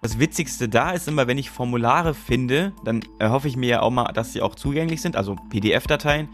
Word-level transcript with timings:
Das 0.00 0.20
Witzigste 0.20 0.68
da 0.68 0.92
ist 0.92 1.08
immer, 1.08 1.26
wenn 1.26 1.38
ich 1.38 1.50
Formulare 1.50 2.14
finde, 2.14 2.72
dann 2.84 3.00
erhoffe 3.18 3.48
ich 3.48 3.56
mir 3.56 3.68
ja 3.68 3.82
auch 3.82 3.90
mal, 3.90 4.12
dass 4.12 4.32
sie 4.32 4.42
auch 4.42 4.54
zugänglich 4.54 5.02
sind, 5.02 5.16
also 5.16 5.34
PDF-Dateien. 5.50 6.28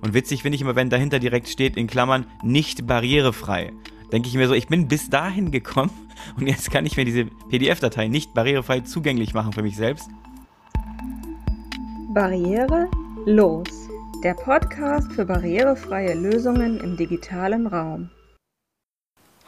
Und 0.00 0.14
witzig 0.14 0.42
finde 0.42 0.56
ich 0.56 0.62
immer, 0.62 0.74
wenn 0.74 0.88
dahinter 0.88 1.18
direkt 1.18 1.48
steht, 1.48 1.76
in 1.76 1.86
Klammern, 1.86 2.24
nicht 2.42 2.86
barrierefrei. 2.86 3.72
Denke 4.10 4.28
ich 4.28 4.34
mir 4.34 4.48
so, 4.48 4.54
ich 4.54 4.68
bin 4.68 4.88
bis 4.88 5.10
dahin 5.10 5.50
gekommen 5.50 5.90
und 6.38 6.46
jetzt 6.46 6.70
kann 6.70 6.86
ich 6.86 6.96
mir 6.96 7.04
diese 7.04 7.26
PDF-Datei 7.50 8.08
nicht 8.08 8.32
barrierefrei 8.32 8.80
zugänglich 8.80 9.34
machen 9.34 9.52
für 9.52 9.62
mich 9.62 9.76
selbst. 9.76 10.08
Barriere 12.14 12.88
los. 13.26 13.68
Der 14.24 14.34
Podcast 14.34 15.12
für 15.12 15.26
barrierefreie 15.26 16.14
Lösungen 16.14 16.80
im 16.80 16.96
digitalen 16.96 17.66
Raum. 17.66 18.10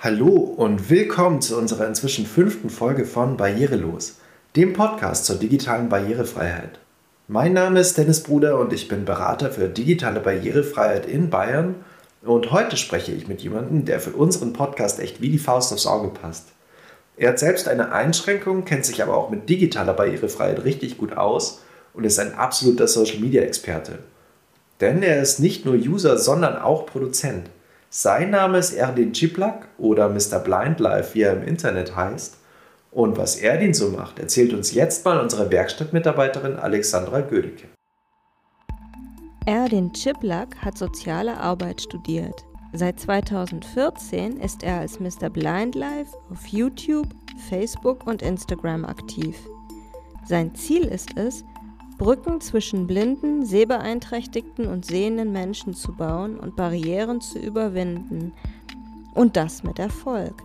Hallo 0.05 0.31
und 0.31 0.91
willkommen 0.91 1.41
zu 1.41 1.57
unserer 1.57 1.87
inzwischen 1.87 2.27
fünften 2.27 2.71
Folge 2.71 3.05
von 3.05 3.37
Barrierelos, 3.37 4.17
dem 4.57 4.73
Podcast 4.73 5.27
zur 5.27 5.37
digitalen 5.37 5.89
Barrierefreiheit. 5.89 6.81
Mein 7.29 7.53
Name 7.53 7.79
ist 7.79 7.97
Dennis 7.97 8.25
Bruder 8.25 8.59
und 8.59 8.73
ich 8.73 8.89
bin 8.89 9.05
Berater 9.05 9.53
für 9.53 9.69
digitale 9.69 10.19
Barrierefreiheit 10.19 11.07
in 11.07 11.31
Bayern 11.31 11.77
und 12.25 12.51
heute 12.51 12.77
spreche 12.77 13.13
ich 13.13 13.29
mit 13.29 13.43
jemandem, 13.43 13.85
der 13.85 14.01
für 14.01 14.11
unseren 14.11 14.53
Podcast 14.53 14.99
echt 14.99 15.21
wie 15.21 15.29
die 15.31 15.39
Faust 15.39 15.73
aufs 15.73 15.87
Auge 15.87 16.09
passt. 16.09 16.49
Er 17.17 17.29
hat 17.29 17.39
selbst 17.39 17.69
eine 17.69 17.93
Einschränkung, 17.93 18.65
kennt 18.65 18.85
sich 18.85 19.05
aber 19.05 19.17
auch 19.17 19.31
mit 19.31 19.49
digitaler 19.49 19.93
Barrierefreiheit 19.93 20.65
richtig 20.65 20.99
gut 20.99 21.17
aus 21.17 21.63
und 21.95 22.03
ist 22.03 22.19
ein 22.19 22.35
absoluter 22.35 22.89
Social-Media-Experte. 22.89 24.01
Denn 24.81 25.05
er 25.05 25.23
ist 25.23 25.39
nicht 25.39 25.65
nur 25.65 25.77
User, 25.77 26.19
sondern 26.19 26.57
auch 26.57 26.87
Produzent– 26.87 27.51
sein 27.95 28.31
Name 28.31 28.57
ist 28.57 28.73
Erdin 28.73 29.13
Chiplak 29.13 29.69
oder 29.77 30.09
Mr. 30.09 30.39
Blindlife, 30.39 31.15
wie 31.15 31.21
er 31.25 31.35
im 31.35 31.43
Internet 31.43 31.95
heißt. 31.95 32.39
Und 32.91 33.19
was 33.19 33.37
Erdin 33.37 33.75
so 33.75 33.91
macht, 33.91 34.19
erzählt 34.19 34.55
uns 34.55 34.73
jetzt 34.73 35.05
mal 35.05 35.21
unsere 35.21 35.51
Werkstattmitarbeiterin 35.51 36.57
Alexandra 36.57 37.21
Gödecke. 37.21 37.69
Erdin 39.45 39.93
Chiplak 39.93 40.57
hat 40.57 40.79
soziale 40.79 41.37
Arbeit 41.37 41.83
studiert. 41.83 42.47
Seit 42.73 42.99
2014 42.99 44.41
ist 44.41 44.63
er 44.63 44.81
als 44.81 44.99
Mr. 44.99 45.29
Blindlife 45.29 46.17
auf 46.31 46.47
YouTube, 46.47 47.09
Facebook 47.51 48.07
und 48.07 48.23
Instagram 48.23 48.87
aktiv. 48.87 49.37
Sein 50.27 50.55
Ziel 50.55 50.85
ist 50.85 51.19
es, 51.19 51.45
Brücken 51.99 52.41
zwischen 52.41 52.87
blinden, 52.87 53.45
sehbeeinträchtigten 53.45 54.67
und 54.67 54.85
sehenden 54.85 55.33
Menschen 55.33 55.75
zu 55.75 55.93
bauen 55.93 56.39
und 56.39 56.57
Barrieren 56.57 57.21
zu 57.21 57.39
überwinden. 57.39 58.33
Und 59.15 59.37
das 59.37 59.63
mit 59.63 59.79
Erfolg. 59.79 60.43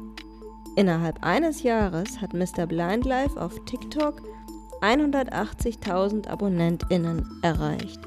Innerhalb 0.76 1.24
eines 1.24 1.64
Jahres 1.64 2.22
hat 2.22 2.34
Mr. 2.34 2.68
Blindlife 2.68 3.40
auf 3.42 3.54
TikTok 3.66 4.22
180.000 4.82 6.28
AbonnentInnen 6.28 7.40
erreicht. 7.42 8.00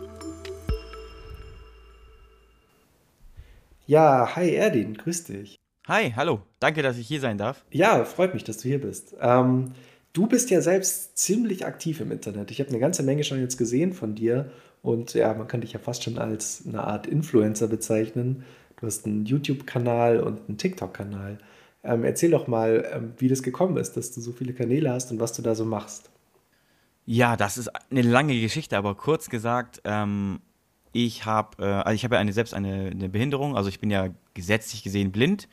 Ja, 3.87 4.37
hi 4.37 4.51
Erdin, 4.51 4.95
grüß 4.95 5.25
dich. 5.25 5.57
Hi, 5.89 6.13
hallo, 6.15 6.43
danke, 6.61 6.83
dass 6.83 6.99
ich 6.99 7.09
hier 7.09 7.19
sein 7.19 7.39
darf. 7.39 7.65
Ja, 7.73 8.05
freut 8.05 8.35
mich, 8.35 8.45
dass 8.45 8.59
du 8.59 8.69
hier 8.69 8.81
bist. 8.81 9.17
Ähm, 9.21 9.73
Du 10.13 10.27
bist 10.27 10.51
ja 10.51 10.61
selbst 10.61 11.17
ziemlich 11.17 11.65
aktiv 11.67 12.01
im 12.01 12.11
Internet. 12.11 12.51
Ich 12.51 12.59
habe 12.61 12.71
eine 12.71 12.81
ganze 12.81 13.03
Menge 13.03 13.23
schon 13.23 13.41
jetzt 13.41 13.57
gesehen 13.57 13.93
von 13.93 14.17
dir 14.17 14.51
und 14.83 15.15
ja, 15.15 15.33
man 15.35 15.47
kann 15.47 15.61
dich 15.61 15.73
ja 15.73 15.79
fast 15.79 16.03
schon 16.03 16.19
als 16.19 16.65
eine 16.67 16.83
Art 16.83 17.07
Influencer 17.07 17.69
bezeichnen. 17.69 18.45
Du 18.81 18.87
hast 18.87 19.07
einen 19.07 19.25
YouTube-Kanal 19.25 20.21
und 20.21 20.49
einen 20.49 20.59
TikTok-Kanal. 20.59 21.39
Ähm, 21.85 22.05
erzähl 22.05 22.31
doch 22.31 22.49
mal, 22.49 22.91
ähm, 22.93 23.13
wie 23.19 23.29
das 23.29 23.43
gekommen 23.43 23.77
ist, 23.77 23.97
dass 23.97 24.13
du 24.13 24.21
so 24.21 24.33
viele 24.33 24.53
Kanäle 24.53 24.91
hast 24.93 25.13
und 25.13 25.21
was 25.21 25.33
du 25.33 25.43
da 25.43 25.55
so 25.55 25.65
machst. 25.65 26.11
Ja, 27.07 27.37
das 27.37 27.57
ist 27.57 27.71
eine 27.91 28.03
lange 28.03 28.39
Geschichte, 28.41 28.77
aber 28.77 28.95
kurz 28.97 29.31
gesagt, 29.31 29.81
ähm, 29.85 30.41
ich 30.93 31.25
habe 31.25 31.63
äh, 31.63 31.67
also 31.67 32.03
habe 32.03 32.17
ja 32.17 32.21
eine, 32.21 32.33
selbst 32.33 32.53
eine, 32.53 32.91
eine 32.91 33.09
Behinderung, 33.09 33.57
also 33.57 33.69
ich 33.69 33.81
bin 33.81 33.91
ja 33.91 34.09
gesetzlich 34.35 34.83
gesehen 34.83 35.13
blind 35.13 35.49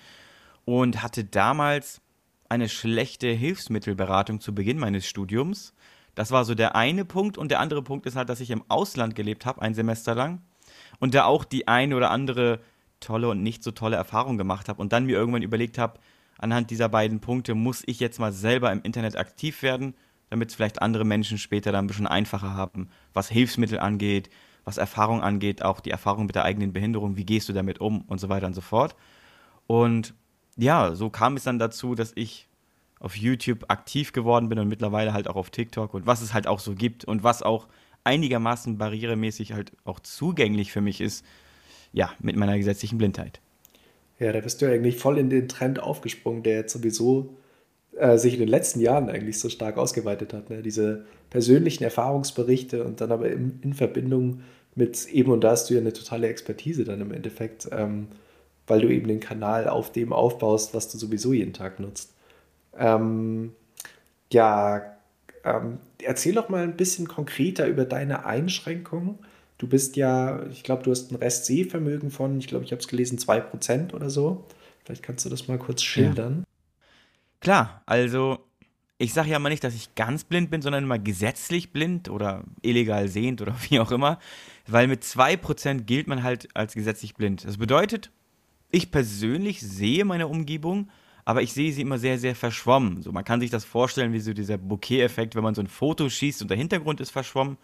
und 0.65 1.03
hatte 1.03 1.23
damals 1.23 2.01
eine 2.49 2.69
schlechte 2.69 3.27
Hilfsmittelberatung 3.27 4.39
zu 4.39 4.53
Beginn 4.53 4.79
meines 4.79 5.07
Studiums. 5.07 5.73
Das 6.15 6.31
war 6.31 6.45
so 6.45 6.55
der 6.55 6.75
eine 6.75 7.05
Punkt. 7.05 7.37
Und 7.37 7.51
der 7.51 7.59
andere 7.59 7.81
Punkt 7.81 8.05
ist 8.05 8.15
halt, 8.15 8.29
dass 8.29 8.39
ich 8.39 8.49
im 8.51 8.63
Ausland 8.69 9.15
gelebt 9.15 9.45
habe, 9.45 9.61
ein 9.61 9.73
Semester 9.73 10.15
lang. 10.15 10.41
Und 10.99 11.13
da 11.13 11.25
auch 11.25 11.43
die 11.43 11.67
eine 11.67 11.95
oder 11.95 12.11
andere 12.11 12.59
tolle 12.99 13.29
und 13.29 13.43
nicht 13.43 13.63
so 13.63 13.71
tolle 13.71 13.97
Erfahrung 13.97 14.37
gemacht 14.37 14.69
habe. 14.69 14.81
Und 14.81 14.93
dann 14.93 15.05
mir 15.05 15.17
irgendwann 15.17 15.43
überlegt 15.43 15.77
habe, 15.77 15.99
anhand 16.37 16.71
dieser 16.71 16.89
beiden 16.89 17.19
Punkte 17.19 17.55
muss 17.55 17.83
ich 17.85 17.99
jetzt 17.99 18.19
mal 18.19 18.31
selber 18.31 18.71
im 18.71 18.81
Internet 18.81 19.17
aktiv 19.17 19.61
werden, 19.61 19.95
damit 20.29 20.49
es 20.49 20.55
vielleicht 20.55 20.81
andere 20.81 21.05
Menschen 21.05 21.37
später 21.37 21.71
dann 21.71 21.85
ein 21.85 21.87
bisschen 21.87 22.07
einfacher 22.07 22.53
haben, 22.53 22.89
was 23.13 23.29
Hilfsmittel 23.29 23.79
angeht, 23.79 24.29
was 24.65 24.77
Erfahrung 24.77 25.21
angeht, 25.21 25.63
auch 25.63 25.79
die 25.79 25.91
Erfahrung 25.91 26.25
mit 26.25 26.35
der 26.35 26.43
eigenen 26.43 26.73
Behinderung, 26.73 27.15
wie 27.15 27.25
gehst 27.25 27.47
du 27.47 27.53
damit 27.53 27.79
um 27.79 28.01
und 28.01 28.19
so 28.19 28.27
weiter 28.27 28.47
und 28.47 28.53
so 28.53 28.61
fort. 28.61 28.95
Und 29.65 30.13
ja, 30.57 30.95
so 30.95 31.09
kam 31.09 31.37
es 31.37 31.43
dann 31.43 31.59
dazu, 31.59 31.95
dass 31.95 32.11
ich 32.15 32.47
auf 32.99 33.15
YouTube 33.15 33.65
aktiv 33.67 34.11
geworden 34.11 34.49
bin 34.49 34.59
und 34.59 34.67
mittlerweile 34.67 35.13
halt 35.13 35.27
auch 35.27 35.35
auf 35.35 35.51
TikTok 35.51 35.93
und 35.93 36.07
was 36.07 36.21
es 36.21 36.33
halt 36.33 36.47
auch 36.47 36.59
so 36.59 36.73
gibt 36.73 37.05
und 37.05 37.23
was 37.23 37.43
auch 37.43 37.67
einigermaßen 38.03 38.77
barrieremäßig 38.77 39.53
halt 39.53 39.71
auch 39.83 39.99
zugänglich 39.99 40.71
für 40.71 40.81
mich 40.81 41.01
ist, 41.01 41.23
ja, 41.93 42.11
mit 42.19 42.35
meiner 42.35 42.57
gesetzlichen 42.57 42.97
Blindheit. 42.97 43.39
Ja, 44.19 44.31
da 44.31 44.39
bist 44.39 44.61
du 44.61 44.65
eigentlich 44.65 44.97
voll 44.97 45.19
in 45.19 45.29
den 45.29 45.47
Trend 45.47 45.79
aufgesprungen, 45.79 46.41
der 46.41 46.55
jetzt 46.55 46.73
sowieso 46.73 47.37
äh, 47.97 48.17
sich 48.17 48.33
in 48.33 48.39
den 48.39 48.49
letzten 48.49 48.79
Jahren 48.79 49.09
eigentlich 49.09 49.39
so 49.39 49.49
stark 49.49 49.77
ausgeweitet 49.77 50.33
hat. 50.33 50.49
Ne? 50.49 50.63
Diese 50.63 51.05
persönlichen 51.29 51.83
Erfahrungsberichte 51.83 52.83
und 52.83 53.01
dann 53.01 53.11
aber 53.11 53.29
in, 53.29 53.59
in, 53.61 53.73
Verbindung 53.73 54.41
mit 54.73 55.07
eben, 55.07 55.31
und 55.31 55.43
da 55.43 55.51
hast 55.51 55.69
du 55.69 55.75
ja 55.75 55.81
eine 55.81 55.93
totale 55.93 56.27
Expertise 56.27 56.83
dann 56.83 57.01
im 57.01 57.11
Endeffekt, 57.11 57.67
ähm, 57.71 58.07
weil 58.67 58.81
du 58.81 58.89
eben 58.89 59.07
den 59.07 59.19
Kanal 59.19 59.67
auf 59.67 59.91
dem 59.91 60.13
aufbaust, 60.13 60.73
was 60.73 60.91
du 60.91 60.97
sowieso 60.97 61.33
jeden 61.33 61.53
Tag 61.53 61.79
nutzt. 61.79 62.13
Ähm, 62.77 63.53
ja, 64.31 64.97
ähm, 65.43 65.79
erzähl 66.03 66.33
doch 66.33 66.49
mal 66.49 66.63
ein 66.63 66.77
bisschen 66.77 67.07
konkreter 67.07 67.67
über 67.67 67.85
deine 67.85 68.25
Einschränkungen. 68.25 69.17
Du 69.57 69.67
bist 69.67 69.95
ja, 69.95 70.45
ich 70.51 70.63
glaube, 70.63 70.83
du 70.83 70.91
hast 70.91 71.11
ein 71.11 71.15
Restsehvermögen 71.15 72.11
von, 72.11 72.37
ich 72.39 72.47
glaube, 72.47 72.65
ich 72.65 72.71
habe 72.71 72.81
es 72.81 72.87
gelesen, 72.87 73.17
2% 73.17 73.93
oder 73.93 74.09
so. 74.09 74.45
Vielleicht 74.83 75.03
kannst 75.03 75.25
du 75.25 75.29
das 75.29 75.47
mal 75.47 75.57
kurz 75.57 75.81
schildern. 75.81 76.39
Ja. 76.39 76.43
Klar, 77.39 77.81
also 77.85 78.39
ich 78.99 79.13
sage 79.13 79.29
ja 79.29 79.39
mal 79.39 79.49
nicht, 79.49 79.63
dass 79.63 79.75
ich 79.75 79.95
ganz 79.95 80.23
blind 80.23 80.49
bin, 80.49 80.61
sondern 80.61 80.83
immer 80.83 80.99
gesetzlich 80.99 81.71
blind 81.71 82.09
oder 82.09 82.43
illegal 82.61 83.07
sehend 83.07 83.41
oder 83.41 83.55
wie 83.69 83.79
auch 83.79 83.91
immer, 83.91 84.19
weil 84.67 84.87
mit 84.87 85.03
2% 85.03 85.81
gilt 85.81 86.07
man 86.07 86.23
halt 86.23 86.49
als 86.55 86.73
gesetzlich 86.73 87.15
blind. 87.15 87.45
Das 87.45 87.57
bedeutet, 87.57 88.11
ich 88.69 88.91
persönlich 88.91 89.61
sehe 89.61 90.05
meine 90.05 90.27
Umgebung, 90.27 90.89
aber 91.25 91.41
ich 91.41 91.53
sehe 91.53 91.73
sie 91.73 91.81
immer 91.81 91.99
sehr, 91.99 92.17
sehr 92.17 92.35
verschwommen. 92.35 93.01
So, 93.01 93.11
man 93.11 93.25
kann 93.25 93.41
sich 93.41 93.49
das 93.49 93.65
vorstellen 93.65 94.13
wie 94.13 94.19
so 94.19 94.33
dieser 94.33 94.57
Bokeh-Effekt, 94.57 95.35
wenn 95.35 95.43
man 95.43 95.55
so 95.55 95.61
ein 95.61 95.67
Foto 95.67 96.09
schießt 96.09 96.41
und 96.41 96.49
der 96.49 96.57
Hintergrund 96.57 97.01
ist 97.01 97.11
verschwommen. 97.11 97.57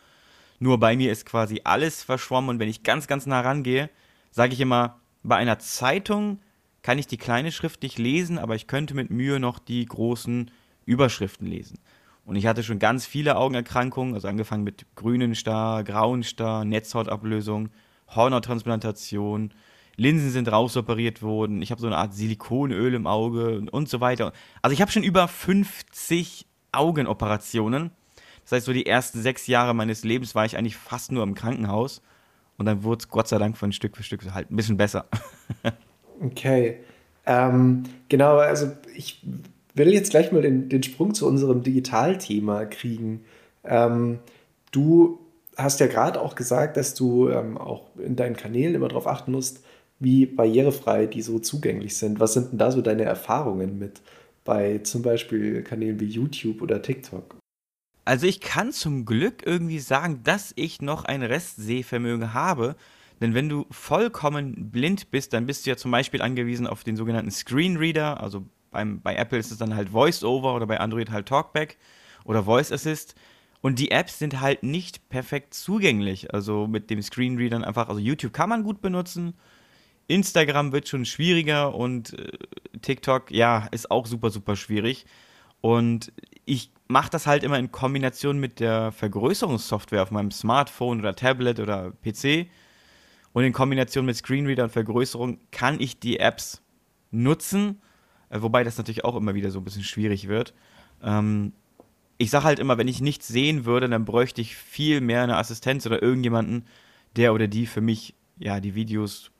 Nur 0.59 0.79
bei 0.79 0.95
mir 0.95 1.11
ist 1.11 1.25
quasi 1.25 1.61
alles 1.63 2.03
verschwommen 2.03 2.51
und 2.51 2.59
wenn 2.59 2.69
ich 2.69 2.83
ganz, 2.83 3.07
ganz 3.07 3.25
nah 3.25 3.41
rangehe, 3.41 3.89
sage 4.31 4.53
ich 4.53 4.59
immer, 4.59 4.99
bei 5.23 5.35
einer 5.37 5.59
Zeitung 5.59 6.39
kann 6.81 6.99
ich 6.99 7.07
die 7.07 7.17
kleine 7.17 7.51
Schrift 7.51 7.81
nicht 7.83 7.97
lesen, 7.97 8.37
aber 8.37 8.55
ich 8.55 8.67
könnte 8.67 8.93
mit 8.93 9.09
Mühe 9.09 9.39
noch 9.39 9.59
die 9.59 9.85
großen 9.85 10.51
Überschriften 10.85 11.47
lesen. 11.47 11.79
Und 12.25 12.35
ich 12.35 12.45
hatte 12.45 12.63
schon 12.63 12.79
ganz 12.79 13.05
viele 13.05 13.37
Augenerkrankungen, 13.37 14.13
also 14.13 14.27
angefangen 14.27 14.63
mit 14.63 14.85
grünen 14.95 15.35
Star, 15.35 15.83
grauen 15.83 16.23
Star, 16.23 16.65
Netzhautablösung, 16.65 17.69
Hornottransplantation, 18.09 19.53
Linsen 19.95 20.31
sind 20.31 20.51
rausoperiert 20.51 21.21
worden, 21.21 21.61
ich 21.61 21.71
habe 21.71 21.81
so 21.81 21.87
eine 21.87 21.97
Art 21.97 22.13
Silikonöl 22.13 22.93
im 22.93 23.07
Auge 23.07 23.63
und 23.71 23.89
so 23.89 24.01
weiter. 24.01 24.33
Also 24.61 24.73
ich 24.73 24.81
habe 24.81 24.91
schon 24.91 25.03
über 25.03 25.27
50 25.27 26.45
Augenoperationen. 26.71 27.91
Das 28.43 28.53
heißt, 28.53 28.65
so 28.65 28.73
die 28.73 28.85
ersten 28.85 29.21
sechs 29.21 29.47
Jahre 29.47 29.73
meines 29.73 30.03
Lebens 30.03 30.35
war 30.35 30.45
ich 30.45 30.57
eigentlich 30.57 30.75
fast 30.75 31.11
nur 31.11 31.23
im 31.23 31.35
Krankenhaus. 31.35 32.01
Und 32.57 32.65
dann 32.65 32.83
wurde 32.83 32.99
es 32.99 33.09
Gott 33.09 33.27
sei 33.27 33.37
Dank 33.37 33.57
von 33.57 33.71
Stück 33.71 33.95
für 33.95 34.03
Stück 34.03 34.21
halt 34.33 34.51
ein 34.51 34.55
bisschen 34.55 34.77
besser. 34.77 35.05
okay. 36.21 36.79
Ähm, 37.25 37.83
genau, 38.09 38.37
also 38.37 38.71
ich 38.95 39.23
will 39.75 39.93
jetzt 39.93 40.11
gleich 40.11 40.31
mal 40.31 40.41
den, 40.41 40.69
den 40.69 40.83
Sprung 40.83 41.13
zu 41.13 41.27
unserem 41.27 41.63
Digitalthema 41.63 42.65
kriegen. 42.65 43.23
Ähm, 43.63 44.19
du 44.71 45.19
hast 45.57 45.79
ja 45.79 45.87
gerade 45.87 46.19
auch 46.19 46.35
gesagt, 46.35 46.77
dass 46.77 46.95
du 46.95 47.29
ähm, 47.29 47.57
auch 47.57 47.95
in 47.97 48.15
deinen 48.15 48.35
Kanälen 48.35 48.75
immer 48.75 48.87
darauf 48.87 49.07
achten 49.07 49.31
musst, 49.31 49.63
wie 50.03 50.25
barrierefrei 50.25 51.05
die 51.07 51.21
so 51.21 51.39
zugänglich 51.39 51.97
sind. 51.97 52.19
Was 52.19 52.33
sind 52.33 52.51
denn 52.51 52.59
da 52.59 52.71
so 52.71 52.81
deine 52.81 53.03
Erfahrungen 53.03 53.79
mit 53.79 54.01
bei 54.43 54.79
zum 54.79 55.01
Beispiel 55.01 55.63
Kanälen 55.63 55.99
wie 55.99 56.05
YouTube 56.05 56.61
oder 56.61 56.81
TikTok? 56.81 57.37
Also 58.05 58.27
ich 58.27 58.41
kann 58.41 58.73
zum 58.73 59.05
Glück 59.05 59.45
irgendwie 59.45 59.79
sagen, 59.79 60.21
dass 60.23 60.51
ich 60.55 60.81
noch 60.81 61.05
ein 61.05 61.23
Restsehvermögen 61.23 62.33
habe. 62.33 62.75
Denn 63.21 63.33
wenn 63.33 63.47
du 63.47 63.65
vollkommen 63.71 64.69
blind 64.71 65.09
bist, 65.11 65.31
dann 65.31 65.45
bist 65.45 65.65
du 65.65 65.69
ja 65.69 65.77
zum 65.77 65.91
Beispiel 65.91 66.21
angewiesen 66.21 66.67
auf 66.67 66.83
den 66.83 66.97
sogenannten 66.97 67.31
Screenreader, 67.31 68.21
also 68.21 68.45
Beim, 68.71 69.01
bei 69.01 69.15
Apple 69.15 69.37
ist 69.37 69.51
es 69.51 69.59
dann 69.59 69.75
halt 69.75 69.93
VoiceOver 69.93 70.55
oder 70.55 70.65
bei 70.65 70.79
Android 70.79 71.11
halt 71.11 71.27
Talkback 71.27 71.77
oder 72.25 72.43
Voice 72.43 72.71
Assist. 72.71 73.15
Und 73.61 73.79
die 73.79 73.91
Apps 73.91 74.19
sind 74.19 74.41
halt 74.41 74.63
nicht 74.63 75.07
perfekt 75.07 75.53
zugänglich. 75.53 76.33
Also 76.33 76.67
mit 76.67 76.89
dem 76.89 77.01
Screenreadern 77.01 77.63
einfach, 77.63 77.87
also 77.87 78.01
YouTube 78.01 78.33
kann 78.33 78.49
man 78.49 78.63
gut 78.63 78.81
benutzen. 78.81 79.35
Instagram 80.07 80.71
wird 80.71 80.87
schon 80.87 81.05
schwieriger 81.05 81.75
und 81.75 82.17
äh, 82.17 82.31
TikTok, 82.81 83.31
ja, 83.31 83.67
ist 83.71 83.89
auch 83.91 84.05
super, 84.05 84.29
super 84.29 84.55
schwierig. 84.55 85.05
Und 85.61 86.11
ich 86.45 86.71
mache 86.87 87.09
das 87.09 87.25
halt 87.25 87.43
immer 87.43 87.57
in 87.57 87.71
Kombination 87.71 88.39
mit 88.39 88.59
der 88.59 88.91
Vergrößerungssoftware 88.91 90.03
auf 90.03 90.11
meinem 90.11 90.31
Smartphone 90.31 90.99
oder 90.99 91.15
Tablet 91.15 91.59
oder 91.59 91.91
PC. 92.03 92.47
Und 93.31 93.43
in 93.43 93.53
Kombination 93.53 94.05
mit 94.05 94.15
Screenreader 94.15 94.65
und 94.65 94.71
Vergrößerung 94.71 95.39
kann 95.51 95.79
ich 95.79 95.99
die 95.99 96.19
Apps 96.19 96.61
nutzen, 97.11 97.81
äh, 98.29 98.41
wobei 98.41 98.63
das 98.63 98.77
natürlich 98.77 99.05
auch 99.05 99.15
immer 99.15 99.35
wieder 99.35 99.51
so 99.51 99.59
ein 99.59 99.63
bisschen 99.63 99.83
schwierig 99.83 100.27
wird. 100.27 100.53
Ähm, 101.01 101.53
ich 102.17 102.29
sage 102.29 102.45
halt 102.45 102.59
immer, 102.59 102.77
wenn 102.77 102.87
ich 102.87 103.01
nichts 103.01 103.27
sehen 103.27 103.65
würde, 103.65 103.89
dann 103.89 104.05
bräuchte 104.05 104.41
ich 104.41 104.55
viel 104.55 105.01
mehr 105.01 105.23
eine 105.23 105.37
Assistenz 105.37 105.85
oder 105.85 106.01
irgendjemanden, 106.01 106.65
der 107.15 107.33
oder 107.33 107.47
die 107.47 107.65
für 107.65 107.81
mich 107.81 108.15
ja 108.37 108.59
die 108.59 108.75
Videos 108.75 109.31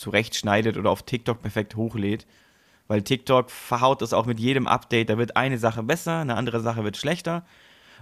zurechtschneidet 0.00 0.76
oder 0.76 0.90
auf 0.90 1.04
TikTok 1.04 1.42
perfekt 1.42 1.76
hochlädt. 1.76 2.26
Weil 2.88 3.02
TikTok 3.02 3.50
verhaut 3.50 4.02
es 4.02 4.12
auch 4.12 4.26
mit 4.26 4.40
jedem 4.40 4.66
Update. 4.66 5.10
Da 5.10 5.18
wird 5.18 5.36
eine 5.36 5.58
Sache 5.58 5.82
besser, 5.82 6.18
eine 6.20 6.36
andere 6.36 6.60
Sache 6.60 6.82
wird 6.82 6.96
schlechter. 6.96 7.44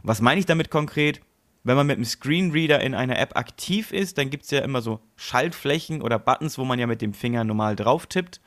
Was 0.02 0.22
meine 0.22 0.40
ich 0.40 0.46
damit 0.46 0.70
konkret? 0.70 1.20
Wenn 1.64 1.76
man 1.76 1.86
mit 1.86 1.96
einem 1.96 2.06
Screenreader 2.06 2.80
in 2.80 2.94
einer 2.94 3.18
App 3.18 3.36
aktiv 3.36 3.92
ist, 3.92 4.16
dann 4.16 4.30
gibt 4.30 4.44
es 4.44 4.50
ja 4.50 4.60
immer 4.60 4.80
so 4.80 5.00
Schaltflächen 5.16 6.00
oder 6.00 6.18
Buttons, 6.18 6.56
wo 6.56 6.64
man 6.64 6.78
ja 6.78 6.86
mit 6.86 7.02
dem 7.02 7.12
Finger 7.12 7.44
normal 7.44 7.76
drauf 7.76 8.06
tippt. 8.06 8.40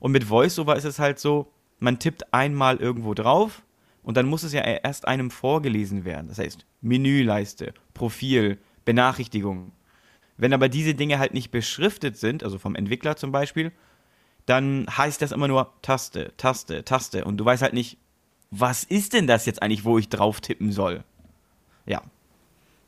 Und 0.00 0.12
mit 0.12 0.28
VoiceOver 0.28 0.76
ist 0.76 0.84
es 0.84 0.98
halt 0.98 1.18
so, 1.18 1.50
man 1.78 1.98
tippt 1.98 2.34
einmal 2.34 2.76
irgendwo 2.76 3.14
drauf 3.14 3.62
und 4.02 4.16
dann 4.16 4.26
muss 4.26 4.42
es 4.42 4.52
ja 4.52 4.60
erst 4.62 5.06
einem 5.06 5.30
vorgelesen 5.30 6.04
werden. 6.04 6.28
Das 6.28 6.38
heißt, 6.38 6.66
Menüleiste, 6.80 7.72
Profil, 7.94 8.58
Benachrichtigung. 8.84 9.72
Wenn 10.38 10.54
aber 10.54 10.68
diese 10.68 10.94
Dinge 10.94 11.18
halt 11.18 11.34
nicht 11.34 11.50
beschriftet 11.50 12.16
sind, 12.16 12.42
also 12.42 12.58
vom 12.58 12.74
Entwickler 12.74 13.16
zum 13.16 13.32
Beispiel, 13.32 13.72
dann 14.46 14.86
heißt 14.88 15.20
das 15.20 15.32
immer 15.32 15.48
nur 15.48 15.72
Taste, 15.82 16.32
Taste, 16.38 16.84
Taste. 16.84 17.24
Und 17.24 17.36
du 17.36 17.44
weißt 17.44 17.62
halt 17.62 17.74
nicht, 17.74 17.98
was 18.50 18.84
ist 18.84 19.12
denn 19.12 19.26
das 19.26 19.44
jetzt 19.44 19.62
eigentlich, 19.62 19.84
wo 19.84 19.98
ich 19.98 20.08
drauf 20.08 20.40
tippen 20.40 20.72
soll? 20.72 21.04
Ja. 21.84 22.02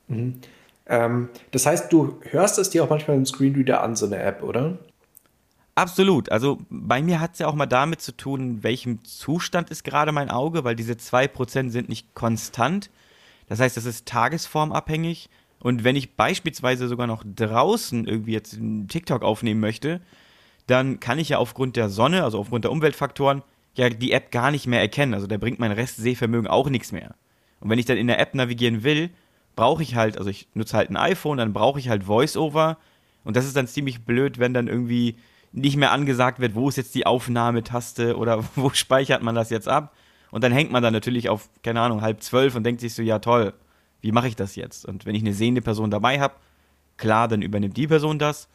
Mhm. 0.08 0.40
Ähm, 0.86 1.28
das 1.50 1.66
heißt, 1.66 1.92
du 1.92 2.20
hörst 2.22 2.58
es 2.58 2.70
dir 2.70 2.84
auch 2.84 2.88
manchmal 2.88 3.16
im 3.16 3.26
Screenreader 3.26 3.82
an, 3.82 3.94
so 3.94 4.06
eine 4.06 4.18
App, 4.18 4.42
oder? 4.42 4.78
Absolut. 5.74 6.30
Also 6.30 6.58
bei 6.68 7.02
mir 7.02 7.20
hat 7.20 7.34
es 7.34 7.40
ja 7.40 7.46
auch 7.46 7.54
mal 7.54 7.66
damit 7.66 8.00
zu 8.00 8.12
tun, 8.12 8.40
in 8.40 8.62
welchem 8.62 9.04
Zustand 9.04 9.70
ist 9.70 9.84
gerade 9.84 10.12
mein 10.12 10.30
Auge, 10.30 10.64
weil 10.64 10.76
diese 10.76 10.94
2% 10.94 11.70
sind 11.70 11.88
nicht 11.88 12.14
konstant. 12.14 12.90
Das 13.48 13.60
heißt, 13.60 13.76
das 13.76 13.84
ist 13.84 14.06
tagesformabhängig. 14.06 15.30
Und 15.60 15.84
wenn 15.84 15.96
ich 15.96 16.16
beispielsweise 16.16 16.88
sogar 16.88 17.06
noch 17.06 17.22
draußen 17.24 18.06
irgendwie 18.06 18.32
jetzt 18.32 18.54
einen 18.54 18.88
TikTok 18.88 19.22
aufnehmen 19.22 19.60
möchte, 19.60 20.00
dann 20.66 21.00
kann 21.00 21.18
ich 21.18 21.30
ja 21.30 21.38
aufgrund 21.38 21.76
der 21.76 21.88
Sonne, 21.88 22.24
also 22.24 22.38
aufgrund 22.38 22.64
der 22.64 22.72
Umweltfaktoren, 22.72 23.42
ja 23.74 23.88
die 23.90 24.12
App 24.12 24.30
gar 24.30 24.50
nicht 24.50 24.66
mehr 24.66 24.80
erkennen. 24.80 25.14
Also 25.14 25.26
da 25.26 25.36
bringt 25.36 25.58
mein 25.58 25.72
Restsehvermögen 25.72 26.48
auch 26.48 26.68
nichts 26.70 26.92
mehr. 26.92 27.14
Und 27.60 27.68
wenn 27.70 27.78
ich 27.78 27.86
dann 27.86 27.98
in 27.98 28.06
der 28.06 28.18
App 28.18 28.34
navigieren 28.34 28.82
will, 28.82 29.10
brauche 29.54 29.82
ich 29.82 29.94
halt, 29.94 30.16
also 30.16 30.30
ich 30.30 30.48
nutze 30.54 30.76
halt 30.76 30.90
ein 30.90 30.96
iPhone, 30.96 31.38
dann 31.38 31.52
brauche 31.52 31.78
ich 31.78 31.88
halt 31.88 32.06
VoiceOver. 32.06 32.78
Und 33.24 33.36
das 33.36 33.44
ist 33.44 33.56
dann 33.56 33.66
ziemlich 33.66 34.04
blöd, 34.04 34.38
wenn 34.38 34.54
dann 34.54 34.66
irgendwie 34.66 35.16
nicht 35.52 35.76
mehr 35.76 35.92
angesagt 35.92 36.40
wird, 36.40 36.54
wo 36.54 36.68
ist 36.68 36.76
jetzt 36.76 36.94
die 36.94 37.06
Aufnahmetaste 37.06 38.16
oder 38.16 38.44
wo 38.54 38.70
speichert 38.70 39.22
man 39.22 39.34
das 39.34 39.50
jetzt 39.50 39.68
ab. 39.68 39.94
Und 40.30 40.44
dann 40.44 40.52
hängt 40.52 40.70
man 40.70 40.82
dann 40.82 40.92
natürlich 40.92 41.28
auf, 41.28 41.50
keine 41.62 41.80
Ahnung, 41.80 42.02
halb 42.02 42.22
zwölf 42.22 42.54
und 42.54 42.64
denkt 42.64 42.80
sich 42.80 42.94
so, 42.94 43.02
ja 43.02 43.18
toll, 43.18 43.52
wie 44.00 44.12
mache 44.12 44.28
ich 44.28 44.36
das 44.36 44.56
jetzt? 44.56 44.86
Und 44.86 45.06
wenn 45.06 45.14
ich 45.14 45.22
eine 45.22 45.34
sehende 45.34 45.62
Person 45.62 45.90
dabei 45.90 46.20
habe, 46.20 46.34
klar, 46.96 47.28
dann 47.28 47.42
übernimmt 47.42 47.76
die 47.76 47.86
Person 47.86 48.18
das. 48.18 48.48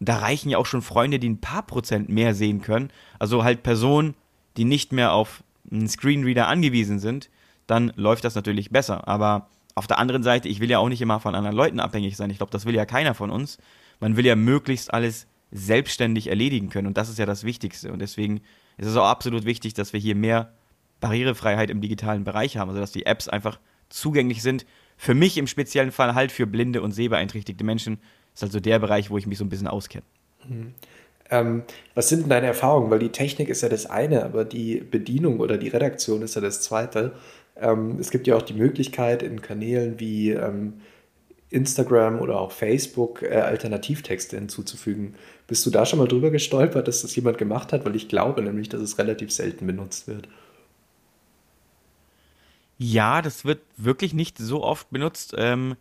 Und 0.00 0.08
da 0.08 0.18
reichen 0.18 0.50
ja 0.50 0.58
auch 0.58 0.66
schon 0.66 0.82
Freunde, 0.82 1.18
die 1.18 1.28
ein 1.28 1.40
paar 1.40 1.62
Prozent 1.62 2.08
mehr 2.08 2.34
sehen 2.34 2.60
können. 2.60 2.90
Also 3.18 3.44
halt 3.44 3.62
Personen, 3.62 4.14
die 4.56 4.64
nicht 4.64 4.92
mehr 4.92 5.12
auf 5.12 5.42
einen 5.70 5.88
Screenreader 5.88 6.46
angewiesen 6.46 6.98
sind, 6.98 7.30
dann 7.66 7.92
läuft 7.96 8.24
das 8.24 8.34
natürlich 8.34 8.70
besser. 8.70 9.06
Aber 9.08 9.48
auf 9.74 9.86
der 9.86 9.98
anderen 9.98 10.22
Seite, 10.22 10.48
ich 10.48 10.60
will 10.60 10.70
ja 10.70 10.78
auch 10.78 10.88
nicht 10.88 11.02
immer 11.02 11.20
von 11.20 11.34
anderen 11.34 11.56
Leuten 11.56 11.80
abhängig 11.80 12.16
sein. 12.16 12.30
Ich 12.30 12.38
glaube, 12.38 12.52
das 12.52 12.64
will 12.64 12.74
ja 12.74 12.86
keiner 12.86 13.14
von 13.14 13.30
uns. 13.30 13.58
Man 14.00 14.16
will 14.16 14.26
ja 14.26 14.36
möglichst 14.36 14.92
alles 14.92 15.26
selbstständig 15.50 16.28
erledigen 16.28 16.68
können. 16.68 16.86
Und 16.86 16.96
das 16.96 17.08
ist 17.08 17.18
ja 17.18 17.26
das 17.26 17.44
Wichtigste. 17.44 17.92
Und 17.92 18.00
deswegen 18.00 18.40
ist 18.76 18.86
es 18.86 18.96
auch 18.96 19.06
absolut 19.06 19.44
wichtig, 19.44 19.74
dass 19.74 19.92
wir 19.92 20.00
hier 20.00 20.14
mehr 20.14 20.52
Barrierefreiheit 21.00 21.70
im 21.70 21.80
digitalen 21.80 22.24
Bereich 22.24 22.56
haben, 22.56 22.68
also 22.68 22.80
dass 22.80 22.92
die 22.92 23.06
Apps 23.06 23.28
einfach 23.28 23.58
zugänglich 23.88 24.42
sind. 24.42 24.66
Für 24.96 25.14
mich 25.14 25.38
im 25.38 25.46
speziellen 25.46 25.92
Fall 25.92 26.14
halt 26.14 26.32
für 26.32 26.46
blinde 26.46 26.82
und 26.82 26.92
sehbeeinträchtigte 26.92 27.64
Menschen 27.64 27.98
ist 28.34 28.42
also 28.42 28.60
der 28.60 28.78
Bereich, 28.78 29.10
wo 29.10 29.18
ich 29.18 29.26
mich 29.26 29.38
so 29.38 29.44
ein 29.44 29.48
bisschen 29.48 29.68
auskenne. 29.68 30.04
Mhm. 30.48 30.74
Ähm, 31.30 31.62
was 31.94 32.08
sind 32.08 32.22
denn 32.22 32.30
deine 32.30 32.46
Erfahrungen? 32.46 32.90
Weil 32.90 33.00
die 33.00 33.10
Technik 33.10 33.48
ist 33.48 33.62
ja 33.62 33.68
das 33.68 33.86
eine, 33.86 34.24
aber 34.24 34.44
die 34.44 34.76
Bedienung 34.76 35.40
oder 35.40 35.58
die 35.58 35.68
Redaktion 35.68 36.22
ist 36.22 36.34
ja 36.34 36.40
das 36.40 36.62
zweite. 36.62 37.12
Ähm, 37.56 37.96
es 38.00 38.10
gibt 38.10 38.26
ja 38.26 38.36
auch 38.36 38.42
die 38.42 38.54
Möglichkeit 38.54 39.22
in 39.22 39.42
Kanälen 39.42 40.00
wie 40.00 40.30
ähm, 40.30 40.74
Instagram 41.50 42.20
oder 42.20 42.40
auch 42.40 42.52
Facebook 42.52 43.22
äh, 43.22 43.36
Alternativtexte 43.36 44.36
hinzuzufügen. 44.36 45.14
Bist 45.46 45.64
du 45.66 45.70
da 45.70 45.86
schon 45.86 45.98
mal 45.98 46.08
drüber 46.08 46.30
gestolpert, 46.30 46.88
dass 46.88 47.02
das 47.02 47.14
jemand 47.16 47.38
gemacht 47.38 47.72
hat? 47.72 47.84
Weil 47.84 47.96
ich 47.96 48.08
glaube 48.08 48.42
nämlich, 48.42 48.68
dass 48.68 48.80
es 48.80 48.98
relativ 48.98 49.32
selten 49.32 49.66
benutzt 49.66 50.08
wird. 50.08 50.28
Ja, 52.78 53.22
das 53.22 53.44
wird 53.44 53.62
wirklich 53.76 54.14
nicht 54.14 54.38
so 54.38 54.62
oft 54.62 54.90
benutzt. 54.90 55.34
Ähm, 55.36 55.76